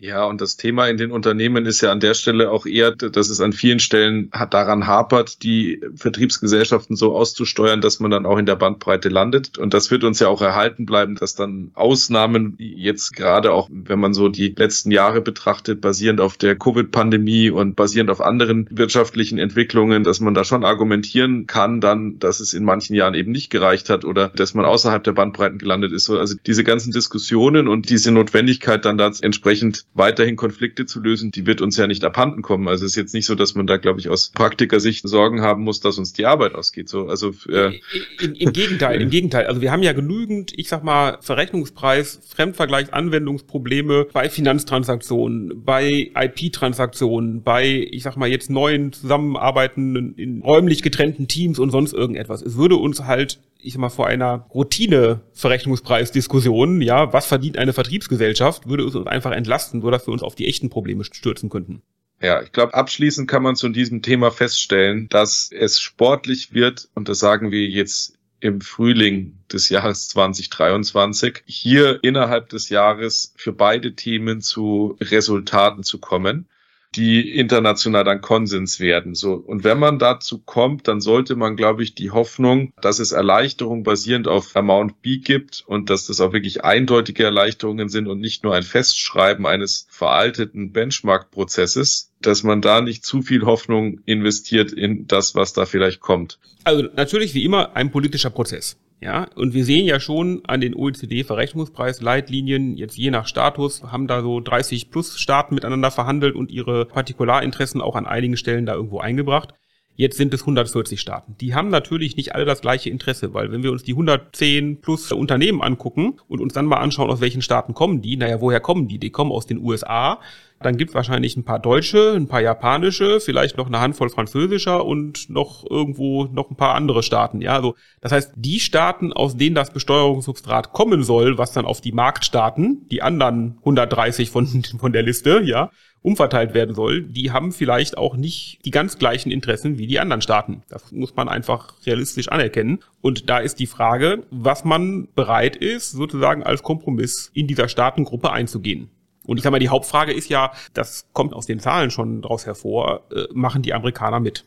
Ja, 0.02 0.24
und 0.24 0.40
das 0.40 0.56
Thema 0.56 0.88
in 0.88 0.96
den 0.96 1.12
Unternehmen 1.12 1.64
ist 1.64 1.80
ja 1.80 1.92
an 1.92 2.00
der 2.00 2.14
Stelle 2.14 2.50
auch 2.50 2.66
eher, 2.66 2.90
dass 2.90 3.28
es 3.28 3.40
an 3.40 3.52
vielen 3.52 3.78
Stellen 3.78 4.30
hat 4.32 4.52
daran 4.52 4.88
hapert, 4.88 5.44
die 5.44 5.80
Vertriebsgesellschaften 5.94 6.96
so 6.96 7.14
auszusteuern, 7.14 7.80
dass 7.80 8.00
man 8.00 8.10
dann 8.10 8.26
auch 8.26 8.36
in 8.36 8.44
der 8.44 8.56
Bandbreite 8.56 9.10
landet. 9.10 9.58
Und 9.58 9.74
das 9.74 9.92
wird 9.92 10.02
uns 10.02 10.18
ja 10.18 10.26
auch 10.26 10.42
erhalten 10.42 10.86
bleiben, 10.86 11.14
dass 11.14 11.36
dann 11.36 11.70
Ausnahmen 11.74 12.56
jetzt 12.58 13.14
gerade 13.14 13.52
auch, 13.52 13.68
wenn 13.70 14.00
man 14.00 14.12
so 14.12 14.28
die 14.28 14.48
letzten 14.48 14.90
Jahre 14.90 15.20
betrachtet, 15.20 15.80
basierend 15.80 16.20
auf 16.20 16.36
der 16.36 16.56
Covid-Pandemie 16.56 17.50
und 17.50 17.76
basierend 17.76 18.10
auf 18.10 18.20
anderen 18.20 18.66
wirtschaftlichen 18.72 19.38
Entwicklungen, 19.38 20.02
dass 20.02 20.18
man 20.18 20.34
da 20.34 20.42
schon 20.42 20.64
argumentieren 20.64 21.46
kann, 21.46 21.80
dann, 21.80 22.18
dass 22.18 22.40
es 22.40 22.54
in 22.54 22.64
manchen 22.64 22.96
Jahren 22.96 23.14
eben 23.14 23.30
nicht 23.30 23.50
gereicht 23.50 23.88
hat 23.88 24.04
oder 24.04 24.30
dass 24.30 24.52
man 24.54 24.64
außerhalb 24.64 25.04
der 25.04 25.12
Bandbreiten 25.12 25.58
gelandet 25.58 25.92
ist. 25.92 26.10
Also 26.10 26.34
diese 26.44 26.64
ganzen 26.64 26.90
Diskussionen 26.90 27.68
und 27.68 27.88
diese 27.88 28.10
Notwendigkeit 28.10 28.84
dann 28.84 28.98
da 28.98 29.12
entsprechend 29.20 29.84
weiterhin 29.94 30.36
Konflikte 30.36 30.86
zu 30.86 31.00
lösen, 31.00 31.30
die 31.30 31.46
wird 31.46 31.60
uns 31.60 31.76
ja 31.76 31.86
nicht 31.86 32.04
abhanden 32.04 32.42
kommen. 32.42 32.68
Also 32.68 32.84
es 32.84 32.92
ist 32.92 32.96
jetzt 32.96 33.14
nicht 33.14 33.26
so, 33.26 33.34
dass 33.34 33.54
man 33.54 33.66
da, 33.66 33.76
glaube 33.76 34.00
ich, 34.00 34.08
aus 34.08 34.30
Praktikersicht 34.30 35.06
Sorgen 35.06 35.42
haben 35.42 35.64
muss, 35.64 35.80
dass 35.80 35.98
uns 35.98 36.12
die 36.12 36.24
Arbeit 36.24 36.54
ausgeht. 36.54 36.88
So, 36.88 37.08
also 37.08 37.34
äh, 37.48 37.78
Im, 38.20 38.34
Im 38.34 38.52
Gegenteil, 38.52 39.02
im 39.02 39.10
Gegenteil. 39.10 39.46
Also 39.46 39.60
wir 39.60 39.70
haben 39.70 39.82
ja 39.82 39.92
genügend, 39.92 40.52
ich 40.56 40.68
sag 40.68 40.82
mal, 40.82 41.18
Verrechnungspreis, 41.20 42.20
Fremdvergleichsanwendungsprobleme 42.28 44.06
bei 44.12 44.30
Finanztransaktionen, 44.30 45.62
bei 45.62 46.10
IP-Transaktionen, 46.14 47.42
bei, 47.42 47.86
ich 47.90 48.02
sag 48.02 48.16
mal, 48.16 48.28
jetzt 48.28 48.50
neuen 48.50 48.92
Zusammenarbeiten 48.92 50.14
in 50.16 50.42
räumlich 50.42 50.82
getrennten 50.82 51.28
Teams 51.28 51.58
und 51.58 51.70
sonst 51.70 51.92
irgendetwas. 51.92 52.42
Es 52.42 52.56
würde 52.56 52.76
uns 52.76 53.04
halt 53.04 53.38
ich 53.62 53.74
sag 53.74 53.80
mal, 53.80 53.88
vor 53.88 54.06
einer 54.06 54.46
Routine-Verrechnungspreisdiskussion, 54.52 56.82
ja, 56.82 57.12
was 57.12 57.26
verdient 57.26 57.56
eine 57.56 57.72
Vertriebsgesellschaft, 57.72 58.68
würde 58.68 58.84
es 58.84 58.94
uns 58.94 59.06
einfach 59.06 59.32
entlasten, 59.32 59.80
so 59.80 59.90
dass 59.90 60.06
wir 60.06 60.12
uns 60.12 60.22
auf 60.22 60.34
die 60.34 60.48
echten 60.48 60.70
Probleme 60.70 61.04
stürzen 61.04 61.48
könnten. 61.48 61.82
Ja, 62.20 62.42
ich 62.42 62.52
glaube, 62.52 62.74
abschließend 62.74 63.28
kann 63.28 63.42
man 63.42 63.56
zu 63.56 63.68
diesem 63.68 64.02
Thema 64.02 64.30
feststellen, 64.30 65.08
dass 65.08 65.50
es 65.52 65.80
sportlich 65.80 66.52
wird, 66.52 66.88
und 66.94 67.08
das 67.08 67.18
sagen 67.18 67.50
wir 67.50 67.66
jetzt 67.66 68.18
im 68.38 68.60
Frühling 68.60 69.38
des 69.52 69.68
Jahres 69.68 70.08
2023, 70.08 71.42
hier 71.46 71.98
innerhalb 72.02 72.48
des 72.48 72.68
Jahres 72.68 73.32
für 73.36 73.52
beide 73.52 73.94
Themen 73.94 74.40
zu 74.40 74.96
Resultaten 75.00 75.84
zu 75.84 75.98
kommen 75.98 76.48
die 76.94 77.36
international 77.38 78.04
dann 78.04 78.20
Konsens 78.20 78.78
werden. 78.78 79.14
So. 79.14 79.34
Und 79.34 79.64
wenn 79.64 79.78
man 79.78 79.98
dazu 79.98 80.38
kommt, 80.38 80.88
dann 80.88 81.00
sollte 81.00 81.36
man, 81.36 81.56
glaube 81.56 81.82
ich, 81.82 81.94
die 81.94 82.10
Hoffnung, 82.10 82.72
dass 82.80 82.98
es 82.98 83.12
Erleichterungen 83.12 83.82
basierend 83.82 84.28
auf 84.28 84.54
Amount 84.54 85.00
B 85.00 85.18
gibt 85.18 85.64
und 85.66 85.90
dass 85.90 86.06
das 86.06 86.20
auch 86.20 86.32
wirklich 86.32 86.64
eindeutige 86.64 87.24
Erleichterungen 87.24 87.88
sind 87.88 88.08
und 88.08 88.20
nicht 88.20 88.44
nur 88.44 88.54
ein 88.54 88.62
Festschreiben 88.62 89.46
eines 89.46 89.86
veralteten 89.90 90.72
Benchmark-Prozesses, 90.72 92.12
dass 92.20 92.42
man 92.42 92.60
da 92.60 92.80
nicht 92.80 93.04
zu 93.04 93.22
viel 93.22 93.42
Hoffnung 93.42 94.00
investiert 94.04 94.72
in 94.72 95.06
das, 95.06 95.34
was 95.34 95.52
da 95.52 95.66
vielleicht 95.66 96.00
kommt. 96.00 96.38
Also 96.64 96.88
natürlich 96.94 97.34
wie 97.34 97.44
immer 97.44 97.74
ein 97.74 97.90
politischer 97.90 98.30
Prozess. 98.30 98.76
Ja, 99.02 99.26
und 99.34 99.52
wir 99.52 99.64
sehen 99.64 99.84
ja 99.84 99.98
schon 99.98 100.42
an 100.46 100.60
den 100.60 100.76
OECD-Verrechnungspreisleitlinien, 100.76 102.76
jetzt 102.76 102.96
je 102.96 103.10
nach 103.10 103.26
Status, 103.26 103.82
haben 103.82 104.06
da 104.06 104.22
so 104.22 104.38
30 104.38 104.92
plus 104.92 105.18
Staaten 105.18 105.56
miteinander 105.56 105.90
verhandelt 105.90 106.36
und 106.36 106.52
ihre 106.52 106.86
Partikularinteressen 106.86 107.80
auch 107.80 107.96
an 107.96 108.06
einigen 108.06 108.36
Stellen 108.36 108.64
da 108.64 108.74
irgendwo 108.74 109.00
eingebracht. 109.00 109.54
Jetzt 109.96 110.18
sind 110.18 110.32
es 110.32 110.42
140 110.42 111.00
Staaten. 111.00 111.36
Die 111.40 111.52
haben 111.52 111.68
natürlich 111.68 112.16
nicht 112.16 112.36
alle 112.36 112.44
das 112.44 112.60
gleiche 112.60 112.90
Interesse, 112.90 113.34
weil 113.34 113.50
wenn 113.50 113.64
wir 113.64 113.72
uns 113.72 113.82
die 113.82 113.92
110 113.92 114.80
plus 114.80 115.10
Unternehmen 115.10 115.62
angucken 115.62 116.20
und 116.28 116.40
uns 116.40 116.52
dann 116.52 116.66
mal 116.66 116.78
anschauen, 116.78 117.10
aus 117.10 117.20
welchen 117.20 117.42
Staaten 117.42 117.74
kommen 117.74 118.02
die, 118.02 118.16
naja, 118.16 118.40
woher 118.40 118.60
kommen 118.60 118.86
die? 118.86 118.98
Die 118.98 119.10
kommen 119.10 119.32
aus 119.32 119.46
den 119.46 119.58
USA, 119.58 120.20
dann 120.62 120.76
gibt 120.76 120.94
wahrscheinlich 120.94 121.36
ein 121.36 121.44
paar 121.44 121.58
deutsche, 121.58 122.14
ein 122.14 122.28
paar 122.28 122.40
japanische, 122.40 123.20
vielleicht 123.20 123.56
noch 123.56 123.66
eine 123.66 123.80
Handvoll 123.80 124.08
französischer 124.08 124.84
und 124.84 125.28
noch 125.28 125.68
irgendwo 125.68 126.24
noch 126.24 126.50
ein 126.50 126.56
paar 126.56 126.74
andere 126.74 127.02
Staaten. 127.02 127.40
Ja, 127.40 127.54
also 127.54 127.74
das 128.00 128.12
heißt, 128.12 128.32
die 128.36 128.60
Staaten, 128.60 129.12
aus 129.12 129.36
denen 129.36 129.54
das 129.54 129.72
Besteuerungssubstrat 129.72 130.72
kommen 130.72 131.02
soll, 131.02 131.38
was 131.38 131.52
dann 131.52 131.66
auf 131.66 131.80
die 131.80 131.92
Marktstaaten, 131.92 132.88
die 132.90 133.02
anderen 133.02 133.58
130 133.58 134.30
von, 134.30 134.46
von 134.78 134.92
der 134.92 135.02
Liste, 135.02 135.42
ja, 135.44 135.70
umverteilt 136.02 136.52
werden 136.52 136.74
soll, 136.74 137.02
die 137.02 137.30
haben 137.30 137.52
vielleicht 137.52 137.96
auch 137.96 138.16
nicht 138.16 138.58
die 138.64 138.70
ganz 138.70 138.98
gleichen 138.98 139.30
Interessen 139.30 139.78
wie 139.78 139.86
die 139.86 140.00
anderen 140.00 140.20
Staaten. 140.20 140.62
Das 140.68 140.90
muss 140.92 141.14
man 141.14 141.28
einfach 141.28 141.74
realistisch 141.86 142.28
anerkennen. 142.28 142.80
Und 143.00 143.30
da 143.30 143.38
ist 143.38 143.60
die 143.60 143.66
Frage, 143.66 144.24
was 144.30 144.64
man 144.64 145.08
bereit 145.14 145.56
ist, 145.56 145.92
sozusagen 145.92 146.42
als 146.42 146.62
Kompromiss 146.62 147.30
in 147.34 147.46
dieser 147.46 147.68
Staatengruppe 147.68 148.32
einzugehen. 148.32 148.90
Und 149.26 149.36
ich 149.36 149.42
sag 149.42 149.50
mal, 149.50 149.58
die 149.58 149.68
Hauptfrage 149.68 150.12
ist 150.12 150.28
ja, 150.28 150.52
das 150.74 151.06
kommt 151.12 151.32
aus 151.34 151.46
den 151.46 151.60
Zahlen 151.60 151.90
schon 151.90 152.22
daraus 152.22 152.46
hervor, 152.46 153.06
äh, 153.12 153.24
machen 153.32 153.62
die 153.62 153.74
Amerikaner 153.74 154.20
mit? 154.20 154.44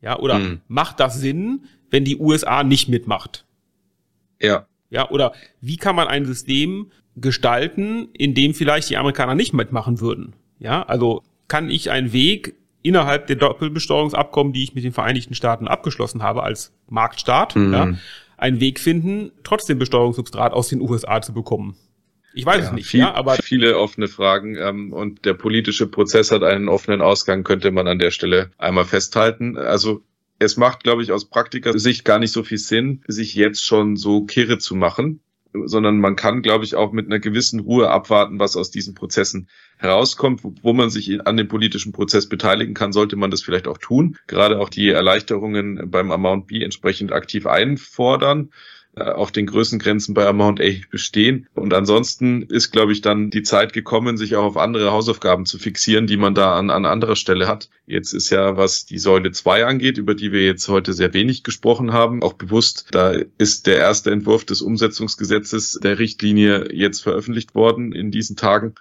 Ja, 0.00 0.18
oder 0.18 0.36
hm. 0.36 0.60
macht 0.68 1.00
das 1.00 1.18
Sinn, 1.18 1.64
wenn 1.90 2.04
die 2.04 2.18
USA 2.18 2.62
nicht 2.62 2.88
mitmacht? 2.88 3.44
Ja. 4.40 4.66
Ja, 4.90 5.10
oder 5.10 5.32
wie 5.60 5.76
kann 5.76 5.96
man 5.96 6.08
ein 6.08 6.24
System 6.24 6.92
gestalten, 7.16 8.08
in 8.12 8.34
dem 8.34 8.54
vielleicht 8.54 8.90
die 8.90 8.96
Amerikaner 8.96 9.34
nicht 9.34 9.52
mitmachen 9.52 10.00
würden? 10.00 10.34
Ja, 10.58 10.82
also 10.82 11.22
kann 11.46 11.70
ich 11.70 11.90
einen 11.90 12.12
Weg 12.12 12.54
innerhalb 12.82 13.26
der 13.26 13.36
Doppelbesteuerungsabkommen, 13.36 14.52
die 14.52 14.62
ich 14.62 14.74
mit 14.74 14.84
den 14.84 14.92
Vereinigten 14.92 15.34
Staaten 15.34 15.68
abgeschlossen 15.68 16.22
habe 16.22 16.42
als 16.42 16.72
Marktstaat, 16.88 17.56
mhm. 17.56 17.72
ja, 17.72 17.92
einen 18.36 18.60
Weg 18.60 18.78
finden, 18.78 19.32
trotzdem 19.42 19.78
Besteuerungssubstrat 19.78 20.52
aus 20.52 20.68
den 20.68 20.80
USA 20.80 21.20
zu 21.20 21.34
bekommen. 21.34 21.76
Ich 22.34 22.44
weiß 22.44 22.64
ja, 22.64 22.66
es 22.66 22.72
nicht, 22.72 22.86
viel, 22.86 23.00
ja, 23.00 23.14
aber 23.14 23.34
viele 23.36 23.78
offene 23.78 24.08
Fragen 24.08 24.56
ähm, 24.56 24.92
und 24.92 25.24
der 25.24 25.34
politische 25.34 25.86
Prozess 25.86 26.30
hat 26.30 26.42
einen 26.42 26.68
offenen 26.68 27.00
Ausgang, 27.00 27.42
könnte 27.42 27.70
man 27.70 27.88
an 27.88 27.98
der 27.98 28.10
Stelle 28.10 28.50
einmal 28.58 28.84
festhalten. 28.84 29.56
Also 29.56 30.02
es 30.38 30.56
macht, 30.56 30.84
glaube 30.84 31.02
ich, 31.02 31.10
aus 31.10 31.28
Praktiker-Sicht 31.28 32.04
gar 32.04 32.18
nicht 32.18 32.32
so 32.32 32.42
viel 32.42 32.58
Sinn, 32.58 33.02
sich 33.08 33.34
jetzt 33.34 33.64
schon 33.64 33.96
so 33.96 34.24
kirre 34.24 34.58
zu 34.58 34.76
machen, 34.76 35.20
sondern 35.64 35.98
man 35.98 36.16
kann, 36.16 36.42
glaube 36.42 36.64
ich, 36.64 36.74
auch 36.76 36.92
mit 36.92 37.06
einer 37.06 37.18
gewissen 37.18 37.60
Ruhe 37.60 37.90
abwarten, 37.90 38.38
was 38.38 38.56
aus 38.56 38.70
diesen 38.70 38.94
Prozessen 38.94 39.48
herauskommt, 39.78 40.44
wo, 40.44 40.54
wo 40.62 40.72
man 40.72 40.90
sich 40.90 41.26
an 41.26 41.36
dem 41.36 41.48
politischen 41.48 41.92
Prozess 41.92 42.28
beteiligen 42.28 42.74
kann, 42.74 42.92
sollte 42.92 43.16
man 43.16 43.30
das 43.30 43.42
vielleicht 43.42 43.66
auch 43.66 43.78
tun. 43.78 44.16
Gerade 44.26 44.60
auch 44.60 44.68
die 44.68 44.88
Erleichterungen 44.88 45.90
beim 45.90 46.12
Amount 46.12 46.48
B 46.48 46.62
entsprechend 46.62 47.12
aktiv 47.12 47.46
einfordern 47.46 48.50
auch 49.00 49.30
den 49.30 49.46
Größengrenzen 49.46 50.14
bei 50.14 50.26
Amount 50.26 50.60
A 50.60 50.70
bestehen. 50.90 51.46
Und 51.54 51.74
ansonsten 51.74 52.42
ist, 52.42 52.70
glaube 52.70 52.92
ich, 52.92 53.00
dann 53.00 53.30
die 53.30 53.42
Zeit 53.42 53.72
gekommen, 53.72 54.16
sich 54.16 54.36
auch 54.36 54.44
auf 54.44 54.56
andere 54.56 54.92
Hausaufgaben 54.92 55.46
zu 55.46 55.58
fixieren, 55.58 56.06
die 56.06 56.16
man 56.16 56.34
da 56.34 56.56
an, 56.56 56.70
an 56.70 56.86
anderer 56.86 57.16
Stelle 57.16 57.46
hat. 57.46 57.68
Jetzt 57.86 58.12
ist 58.12 58.30
ja, 58.30 58.56
was 58.56 58.86
die 58.86 58.98
Säule 58.98 59.30
2 59.30 59.64
angeht, 59.66 59.98
über 59.98 60.14
die 60.14 60.32
wir 60.32 60.44
jetzt 60.44 60.68
heute 60.68 60.92
sehr 60.92 61.14
wenig 61.14 61.42
gesprochen 61.42 61.92
haben, 61.92 62.22
auch 62.22 62.34
bewusst, 62.34 62.88
da 62.90 63.14
ist 63.38 63.66
der 63.66 63.78
erste 63.78 64.10
Entwurf 64.10 64.44
des 64.44 64.62
Umsetzungsgesetzes 64.62 65.78
der 65.82 65.98
Richtlinie 65.98 66.72
jetzt 66.72 67.02
veröffentlicht 67.02 67.54
worden 67.54 67.92
in 67.92 68.10
diesen 68.10 68.36
Tagen. 68.36 68.74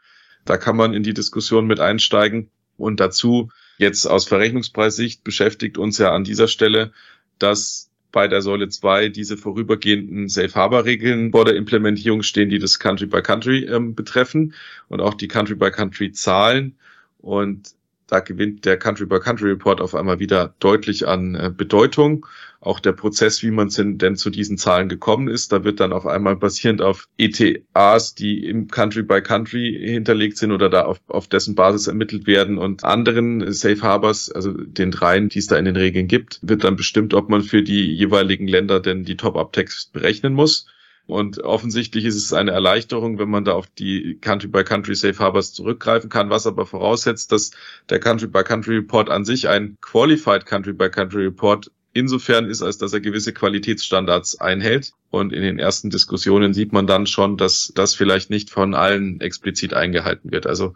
Da 0.46 0.58
kann 0.58 0.78
man 0.78 0.94
in 0.94 1.04
die 1.04 1.14
Diskussion 1.14 1.68
mit 1.68 1.80
einsteigen. 1.80 2.50
Und 2.78 3.00
dazu 3.00 3.50
jetzt 3.78 4.06
aus 4.06 4.26
Verrechnungspreissicht 4.26 5.24
beschäftigt 5.24 5.78
uns 5.78 5.98
ja 5.98 6.12
an 6.12 6.24
dieser 6.24 6.48
Stelle, 6.48 6.92
dass 7.40 7.87
bei 8.18 8.28
der 8.28 8.42
Säule 8.42 8.68
2 8.68 9.10
diese 9.10 9.38
vorübergehenden 9.38 10.28
Safe 10.28 10.52
Harbor 10.56 10.86
Regeln 10.86 11.30
vor 11.30 11.46
der 11.46 11.56
Implementierung 11.56 12.24
stehen, 12.24 12.50
die 12.50 12.58
das 12.58 12.80
Country 12.80 13.06
by 13.06 13.22
Country 13.22 13.66
ähm, 13.66 13.94
betreffen 13.94 14.56
und 14.88 15.02
auch 15.02 15.14
die 15.14 15.28
Country 15.28 15.54
by 15.54 15.70
Country 15.70 16.12
Zahlen. 16.14 16.76
Und 17.20 17.76
da 18.08 18.22
gewinnt 18.22 18.66
der 18.66 18.78
Country 18.78 19.06
by 19.06 19.20
Country 19.20 19.50
Report 19.50 19.82
auf 19.82 19.94
einmal 19.94 20.20
wieder 20.20 20.56
deutlich 20.60 21.08
an 21.08 21.36
äh, 21.36 21.52
Bedeutung. 21.56 22.26
Auch 22.60 22.80
der 22.80 22.94
Prozess, 22.94 23.44
wie 23.44 23.52
man 23.52 23.70
denn 23.70 24.16
zu 24.16 24.30
diesen 24.30 24.58
Zahlen 24.58 24.90
gekommen 24.90 25.28
ist, 25.28 25.52
da 25.52 25.64
wird 25.64 25.80
dann 25.80 25.94
auf 25.94 26.08
einmal 26.08 26.36
basierend 26.36 26.82
auf 26.82 27.08
ETAs, 27.18 28.16
die 28.16 28.46
im 28.46 28.68
Country 28.68 29.04
by 29.04 29.22
Country 29.22 29.78
hinterlegt 29.80 30.38
sind 30.38 30.52
oder 30.52 30.70
da 30.70 30.84
auf, 30.84 31.00
auf 31.08 31.28
dessen 31.28 31.54
Basis 31.54 31.88
ermittelt 31.88 32.26
werden 32.26 32.58
und 32.58 32.84
anderen 32.84 33.52
Safe 33.54 33.82
Harbors, 33.82 34.32
also 34.32 34.54
den 34.54 34.90
dreien, 34.90 35.30
die 35.30 35.40
es 35.40 35.48
da 35.48 35.58
in 35.58 35.66
den 35.66 35.76
Regeln 35.76 36.08
gibt, 36.08 36.40
wird 36.42 36.64
dann 36.64 36.76
bestimmt, 36.76 37.14
ob 37.14 37.30
man 37.30 37.44
für 37.44 37.62
die 37.62 37.94
jeweiligen 37.94 38.48
Länder 38.48 38.80
denn 38.80 39.04
die 39.04 39.18
Top-Up-Tax 39.18 39.92
berechnen 39.94 40.34
muss. 40.34 40.68
Und 41.08 41.40
offensichtlich 41.40 42.04
ist 42.04 42.18
es 42.18 42.34
eine 42.34 42.52
Erleichterung, 42.52 43.18
wenn 43.18 43.30
man 43.30 43.46
da 43.46 43.54
auf 43.54 43.68
die 43.68 44.18
Country-by-Country 44.20 44.94
Safe 44.94 45.18
Harbors 45.18 45.54
zurückgreifen 45.54 46.10
kann, 46.10 46.30
was 46.30 46.46
aber 46.46 46.66
voraussetzt, 46.66 47.32
dass 47.32 47.52
der 47.90 48.00
Country-by-Country 48.00 48.76
Report 48.76 49.10
an 49.10 49.24
sich 49.24 49.48
ein 49.48 49.78
Qualified 49.80 50.46
Country-by-Country 50.46 51.24
Report 51.24 51.72
insofern 51.94 52.46
ist, 52.46 52.62
als 52.62 52.78
dass 52.78 52.92
er 52.92 53.00
gewisse 53.00 53.32
Qualitätsstandards 53.32 54.40
einhält. 54.42 54.92
Und 55.10 55.32
in 55.32 55.42
den 55.42 55.60
ersten 55.60 55.90
Diskussionen 55.90 56.54
sieht 56.54 56.74
man 56.74 56.88
dann 56.88 57.08
schon, 57.08 57.38
dass 57.38 57.72
das 57.74 57.96
vielleicht 57.96 58.30
nicht 58.30 58.50
von 58.50 58.76
allen 58.76 59.22
explizit 59.22 59.74
eingehalten 59.74 60.32
wird. 60.32 60.46
Also 60.46 60.76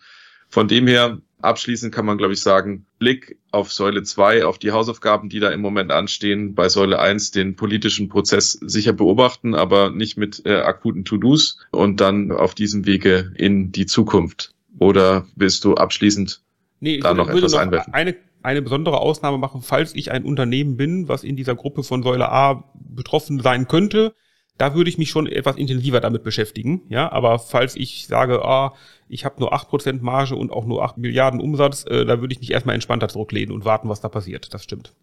von 0.51 0.67
dem 0.67 0.85
her, 0.85 1.17
abschließend 1.41 1.93
kann 1.95 2.05
man, 2.05 2.17
glaube 2.17 2.33
ich, 2.33 2.41
sagen, 2.41 2.85
Blick 2.99 3.37
auf 3.51 3.71
Säule 3.71 4.03
2, 4.03 4.45
auf 4.45 4.59
die 4.59 4.71
Hausaufgaben, 4.71 5.29
die 5.29 5.39
da 5.39 5.49
im 5.49 5.61
Moment 5.61 5.91
anstehen, 5.91 6.53
bei 6.53 6.69
Säule 6.69 6.99
1 6.99 7.31
den 7.31 7.55
politischen 7.55 8.09
Prozess 8.09 8.51
sicher 8.51 8.93
beobachten, 8.93 9.55
aber 9.55 9.89
nicht 9.89 10.17
mit 10.17 10.45
äh, 10.45 10.57
akuten 10.57 11.05
To-Dos 11.05 11.57
und 11.71 12.01
dann 12.01 12.31
auf 12.31 12.53
diesem 12.53 12.85
Wege 12.85 13.31
in 13.35 13.71
die 13.71 13.85
Zukunft. 13.85 14.53
Oder 14.77 15.25
willst 15.35 15.63
du 15.63 15.75
abschließend 15.75 16.41
nee, 16.79 16.99
da 16.99 17.13
noch 17.13 17.29
etwas 17.29 17.53
noch 17.53 17.59
einwerfen? 17.59 17.93
Eine, 17.93 18.15
eine 18.43 18.61
besondere 18.61 18.99
Ausnahme 18.99 19.37
machen, 19.37 19.61
falls 19.61 19.95
ich 19.95 20.11
ein 20.11 20.23
Unternehmen 20.23 20.75
bin, 20.75 21.07
was 21.07 21.23
in 21.23 21.37
dieser 21.37 21.55
Gruppe 21.55 21.83
von 21.83 22.03
Säule 22.03 22.29
A 22.29 22.65
betroffen 22.73 23.39
sein 23.39 23.67
könnte, 23.67 24.13
da 24.57 24.75
würde 24.75 24.89
ich 24.89 24.97
mich 24.97 25.09
schon 25.09 25.27
etwas 25.27 25.55
intensiver 25.55 25.99
damit 25.99 26.23
beschäftigen. 26.23 26.81
Ja, 26.89 27.11
aber 27.11 27.39
falls 27.39 27.75
ich 27.75 28.07
sage, 28.07 28.43
ah, 28.45 28.73
ich 29.09 29.25
habe 29.25 29.39
nur 29.39 29.53
acht 29.53 29.69
Prozent 29.69 30.01
Marge 30.01 30.35
und 30.35 30.51
auch 30.51 30.65
nur 30.65 30.83
acht 30.83 30.97
Milliarden 30.97 31.39
Umsatz, 31.39 31.85
äh, 31.87 32.05
da 32.05 32.21
würde 32.21 32.33
ich 32.33 32.39
mich 32.39 32.51
erstmal 32.51 32.75
entspannter 32.75 33.09
zurücklehnen 33.09 33.53
und 33.53 33.65
warten, 33.65 33.89
was 33.89 34.01
da 34.01 34.09
passiert. 34.09 34.53
Das 34.53 34.63
stimmt. 34.63 34.93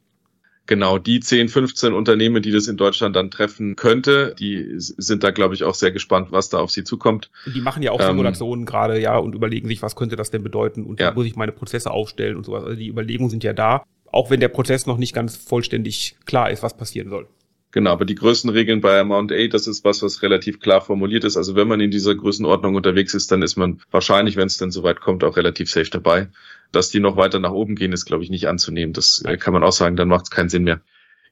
Genau, 0.68 0.98
die 0.98 1.20
10, 1.20 1.48
15 1.48 1.94
Unternehmen, 1.94 2.42
die 2.42 2.50
das 2.50 2.68
in 2.68 2.76
Deutschland 2.76 3.16
dann 3.16 3.30
treffen 3.30 3.74
könnte, 3.74 4.34
die 4.38 4.74
sind 4.76 5.24
da, 5.24 5.30
glaube 5.30 5.54
ich, 5.54 5.64
auch 5.64 5.74
sehr 5.74 5.92
gespannt, 5.92 6.30
was 6.30 6.50
da 6.50 6.58
auf 6.58 6.70
sie 6.70 6.84
zukommt. 6.84 7.30
Die 7.46 7.62
machen 7.62 7.82
ja 7.82 7.90
auch 7.90 8.02
Simulationen 8.02 8.60
ähm, 8.60 8.66
gerade, 8.66 9.00
ja, 9.00 9.16
und 9.16 9.34
überlegen 9.34 9.66
sich, 9.66 9.80
was 9.80 9.96
könnte 9.96 10.16
das 10.16 10.30
denn 10.30 10.42
bedeuten 10.42 10.84
und 10.84 11.00
ja. 11.00 11.10
wie 11.10 11.14
muss 11.14 11.26
ich 11.26 11.36
meine 11.36 11.52
Prozesse 11.52 11.90
aufstellen 11.90 12.36
und 12.36 12.44
sowas. 12.44 12.64
Also 12.64 12.76
die 12.76 12.88
Überlegungen 12.88 13.30
sind 13.30 13.44
ja 13.44 13.54
da, 13.54 13.82
auch 14.12 14.28
wenn 14.28 14.40
der 14.40 14.48
Prozess 14.48 14.84
noch 14.84 14.98
nicht 14.98 15.14
ganz 15.14 15.38
vollständig 15.38 16.16
klar 16.26 16.50
ist, 16.50 16.62
was 16.62 16.76
passieren 16.76 17.08
soll. 17.08 17.28
Genau, 17.70 17.90
aber 17.90 18.06
die 18.06 18.14
Größenregeln 18.14 18.80
bei 18.80 18.98
Amount 18.98 19.30
A, 19.30 19.46
das 19.46 19.66
ist 19.66 19.84
was, 19.84 20.02
was 20.02 20.22
relativ 20.22 20.58
klar 20.58 20.80
formuliert 20.80 21.24
ist. 21.24 21.36
Also 21.36 21.54
wenn 21.54 21.68
man 21.68 21.80
in 21.80 21.90
dieser 21.90 22.14
Größenordnung 22.14 22.74
unterwegs 22.74 23.12
ist, 23.12 23.30
dann 23.30 23.42
ist 23.42 23.56
man 23.56 23.82
wahrscheinlich, 23.90 24.36
wenn 24.36 24.46
es 24.46 24.56
denn 24.56 24.70
soweit 24.70 25.00
kommt, 25.00 25.22
auch 25.22 25.36
relativ 25.36 25.70
safe 25.70 25.90
dabei. 25.90 26.28
Dass 26.72 26.88
die 26.88 27.00
noch 27.00 27.16
weiter 27.16 27.40
nach 27.40 27.52
oben 27.52 27.74
gehen, 27.74 27.92
ist, 27.92 28.06
glaube 28.06 28.24
ich, 28.24 28.30
nicht 28.30 28.48
anzunehmen. 28.48 28.94
Das 28.94 29.22
äh, 29.26 29.36
kann 29.36 29.52
man 29.52 29.62
auch 29.64 29.72
sagen, 29.72 29.96
dann 29.96 30.08
macht 30.08 30.24
es 30.24 30.30
keinen 30.30 30.48
Sinn 30.48 30.64
mehr. 30.64 30.80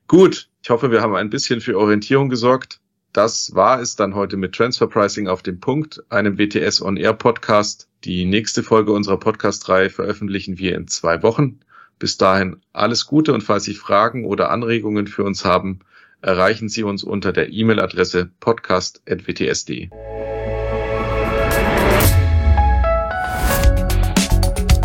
Gut, 0.08 0.50
ich 0.62 0.68
hoffe, 0.68 0.90
wir 0.90 1.00
haben 1.00 1.14
ein 1.14 1.30
bisschen 1.30 1.62
für 1.62 1.78
Orientierung 1.78 2.28
gesorgt. 2.28 2.80
Das 3.14 3.54
war 3.54 3.80
es 3.80 3.96
dann 3.96 4.14
heute 4.14 4.36
mit 4.36 4.54
Transfer 4.54 4.88
Pricing 4.88 5.26
auf 5.28 5.42
dem 5.42 5.58
Punkt, 5.58 6.04
einem 6.10 6.38
WTS 6.38 6.82
On 6.82 6.98
Air 6.98 7.14
Podcast. 7.14 7.88
Die 8.04 8.26
nächste 8.26 8.62
Folge 8.62 8.92
unserer 8.92 9.18
Podcast-Reihe 9.18 9.88
veröffentlichen 9.88 10.58
wir 10.58 10.76
in 10.76 10.86
zwei 10.86 11.22
Wochen. 11.22 11.60
Bis 11.98 12.18
dahin 12.18 12.60
alles 12.74 13.06
Gute 13.06 13.32
und 13.32 13.42
falls 13.42 13.64
Sie 13.64 13.74
Fragen 13.74 14.26
oder 14.26 14.50
Anregungen 14.50 15.06
für 15.06 15.24
uns 15.24 15.46
haben, 15.46 15.80
erreichen 16.26 16.68
Sie 16.68 16.82
uns 16.82 17.02
unter 17.04 17.32
der 17.32 17.52
E-Mail-Adresse 17.52 18.30
podcast.wts.de. 18.40 19.88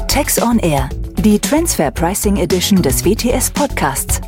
Tax 0.08 0.42
on 0.42 0.60
Air, 0.60 0.90
die 1.24 1.40
Transfer 1.40 1.90
Pricing 1.90 2.38
Edition 2.38 2.82
des 2.82 3.04
WTS 3.04 3.50
Podcasts. 3.52 4.22